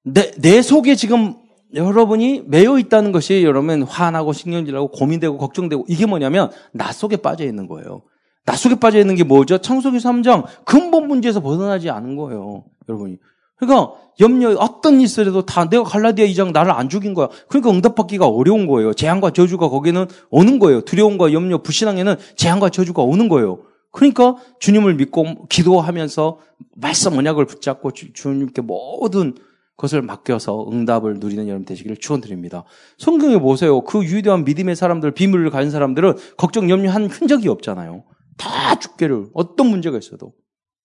[0.05, 1.35] 내, 내 속에 지금
[1.75, 7.67] 여러분이 매여 있다는 것이 여러분 화나고 신경질하고 고민되고 걱정되고 이게 뭐냐면 나 속에 빠져 있는
[7.67, 8.03] 거예요.
[8.47, 9.59] 나 속에 빠져 있는 게 뭐죠?
[9.59, 12.65] 창세기 3장 근본 문제에서 벗어나지 않은 거예요.
[12.89, 13.19] 여러분이.
[13.57, 17.29] 그러니까 염려 어떤 일이라도 다 내가 갈라디아 2장 나를 안 죽인 거야.
[17.49, 18.95] 그러니까 응답받기가 어려운 거예요.
[18.95, 20.83] 재앙과 저주가 거기는 오는 거예요.
[20.83, 23.61] 두려움과 염려, 불신앙에는 재앙과 저주가 오는 거예요.
[23.91, 26.39] 그러니까 주님을 믿고 기도하면서
[26.77, 29.35] 말씀 언약을 붙잡고 주, 주님께 모든
[29.75, 32.65] 그것을 맡겨서 응답을 누리는 여러분 되시기를 축원드립니다.
[32.99, 33.83] 성경에 보세요.
[33.83, 38.05] 그 유대한 믿음의 사람들, 비밀을 가진 사람들은 걱정, 염려한 흔적이 없잖아요.
[38.37, 40.35] 다 죽게를 어떤 문제가 있어도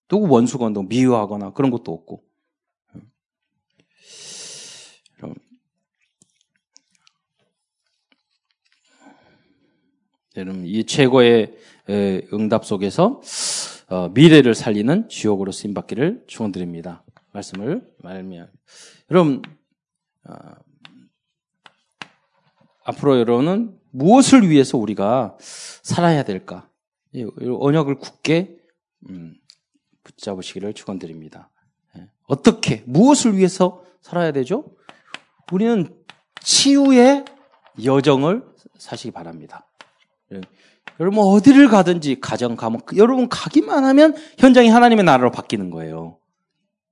[0.08, 2.24] 누구 원수가 너 미워하거나 그런 것도 없고.
[10.36, 11.58] 여러분 이 최고의
[12.32, 13.20] 응답 속에서
[13.88, 17.04] 어, 미래를 살리는 지옥으로 쓰임 받기를 축원드립니다.
[17.32, 18.48] 말씀을 말미암.
[19.10, 19.42] 여러분
[20.26, 20.34] 어,
[22.84, 26.71] 앞으로 여러분은 무엇을 위해서 우리가 살아야 될까?
[27.14, 28.56] 언약을 굳게
[29.10, 29.34] 음,
[30.04, 31.50] 붙잡으시기를 축원드립니다.
[31.96, 32.08] 예.
[32.26, 34.74] 어떻게 무엇을 위해서 살아야 되죠?
[35.52, 35.94] 우리는
[36.40, 37.24] 치유의
[37.84, 38.44] 여정을
[38.78, 39.66] 사시기 바랍니다.
[40.32, 40.40] 예.
[41.00, 46.18] 여러분 어디를 가든지 가정 가면 여러분 가기만 하면 현장이 하나님의 나라로 바뀌는 거예요.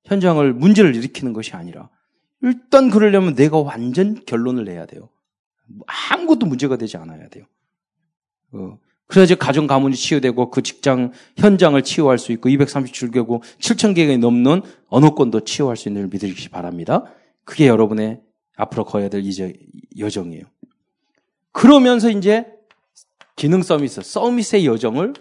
[0.05, 1.91] 현장을 문제를 일으키는 것이 아니라
[2.43, 5.11] 일단 그러려면 내가 완전 결론을 내야 돼요.
[6.11, 7.45] 아무것도 문제가 되지 않아야 돼요.
[8.53, 8.79] 어,
[9.11, 15.41] 그래야지 가정 가문이 치유되고 그 직장 현장을 치유할 수 있고 237개국 7천 개가 넘는 언어권도
[15.41, 17.05] 치유할 수 있는 걸 믿으시기 바랍니다.
[17.45, 18.21] 그게 여러분의
[18.57, 19.53] 앞으로 거야 될 이제
[19.99, 20.45] 여정이에요.
[21.53, 22.47] 그러면서 이제
[23.37, 25.15] 기능 서밋, 서밋의 여정을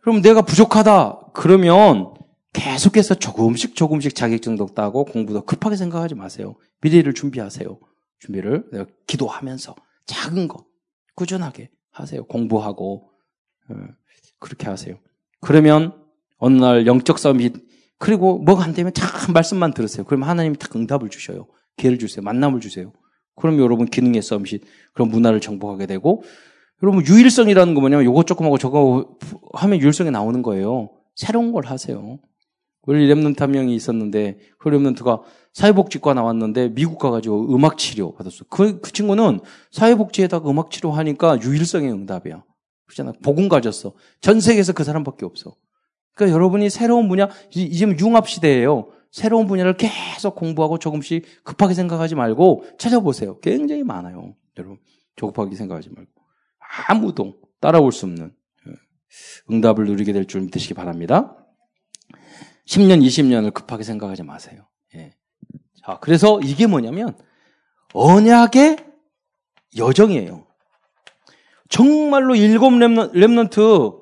[0.00, 1.30] 그럼 내가 부족하다.
[1.34, 2.14] 그러면
[2.52, 6.56] 계속해서 조금씩 조금씩 자격증도 따고 공부도 급하게 생각하지 마세요.
[6.80, 7.78] 미래를 준비하세요.
[8.18, 9.76] 준비를 내가 기도하면서
[10.06, 10.64] 작은 거
[11.14, 12.24] 꾸준하게 하세요.
[12.24, 13.10] 공부하고
[13.68, 13.74] 어,
[14.38, 14.96] 그렇게 하세요.
[15.40, 15.94] 그러면
[16.38, 17.50] 어느 날 영적 싸움이
[17.98, 20.04] 그리고 뭐가 안 되면 참 말씀만 들으세요.
[20.04, 21.46] 그러면 하나님이 딱 응답을 주셔요.
[21.76, 22.22] 기회를 주세요.
[22.22, 22.92] 만남을 주세요.
[23.36, 24.46] 그럼 여러분 기능의 싸움이
[24.92, 26.22] 그런 문화를 정복하게 되고
[26.82, 29.16] 여러분 유일성이라는 거 뭐냐면 요거 조금 하고 저거
[29.52, 30.90] 하면 유일성이 나오는 거예요.
[31.14, 32.18] 새로운 걸 하세요.
[32.82, 38.44] 우리 랩런트 한 명이 있었는데 그 랩런트가 사회복지과 나왔는데 미국 가가지고 음악 치료 받았어.
[38.48, 39.40] 그, 그 친구는
[39.72, 42.44] 사회복지에다가 음악 치료 하니까 유일성의 응답이야.
[42.86, 43.12] 그렇잖아.
[43.22, 43.94] 복음 가졌어.
[44.20, 45.56] 전 세계에서 그 사람밖에 없어.
[46.14, 48.90] 그러니까 여러분이 새로운 분야, 이제 융합 시대예요.
[49.10, 53.38] 새로운 분야를 계속 공부하고 조금씩 급하게 생각하지 말고 찾아보세요.
[53.40, 54.34] 굉장히 많아요.
[54.58, 54.78] 여러분.
[55.16, 56.10] 조급하게 생각하지 말고.
[56.88, 58.32] 아무도 따라올 수 없는
[58.68, 58.72] 예,
[59.50, 61.36] 응답을 누리게 될 줄 믿으시기 바랍니다.
[62.66, 64.68] 10년, 20년을 급하게 생각하지 마세요.
[64.94, 65.14] 예.
[65.84, 67.14] 자, 그래서 이게 뭐냐면
[67.92, 68.78] 언약의
[69.76, 70.46] 여정이에요.
[71.68, 74.00] 정말로 일곱 remnant,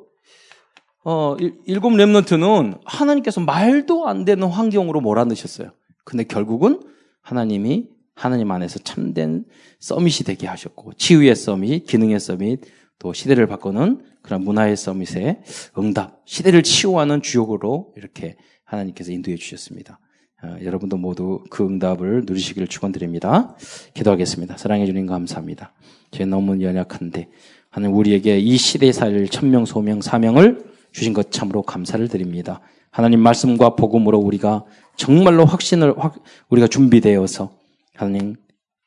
[1.05, 5.71] 어, 일곱 remnant는 하나님께서 말도 안 되는 환경으로 몰아넣으셨어요.
[6.05, 6.83] 근데 결국은
[7.21, 9.45] 하나님이 하나님 안에서 참된
[9.81, 12.61] summit이 되게 하셨고 치유의 summit, 기능의 서밋,
[12.99, 15.43] 또 시대를 바꾸는 그런 문화의 summit의
[15.79, 20.01] 응답, 시대를 치유하는 주역으로 이렇게 하나님께서 인도해 주셨습니다.
[20.43, 23.57] 어, 여러분도 모두 그 응답을 누리시기를 축원드립니다.
[23.95, 24.57] 기도하겠습니다.
[24.57, 25.73] 사랑해 주님 감사합니다.
[26.11, 27.29] 제 너무 연약한데
[27.71, 32.61] 하나님 우리에게 이 시대에 살 천명 소명 사명을 주신 것 참으로 감사를 드립니다.
[32.91, 34.65] 하나님 말씀과 복음으로 우리가
[34.97, 37.53] 정말로 확신을 확, 우리가 준비되어서
[37.95, 38.37] 하나님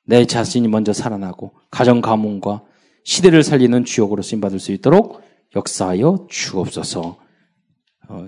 [0.06, 2.64] 내 자신이 먼저 살아나고 가정 가문과
[3.04, 5.22] 시대를 살리는 주역으로 쓰임 받을 수 있도록
[5.56, 7.18] 역사하여 주옵소서.
[8.10, 8.28] 어,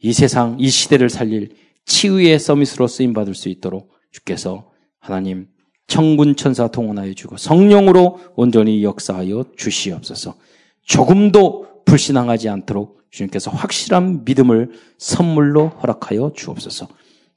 [0.00, 1.54] 이 세상 이 시대를 살릴
[1.86, 5.48] 치유의 서밋으로 쓰임 받을 수 있도록 주께서 하나님
[5.86, 10.34] 청군 천사 동원하여 주고 성령으로 온전히 역사하여 주시옵소서.
[10.82, 16.88] 조금도 불신앙하지 않도록 주님께서 확실한 믿음을 선물로 허락하여 주옵소서.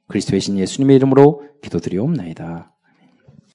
[0.07, 2.76] 그리스도의 신 예수님의 이름으로 기도드리옵나이다.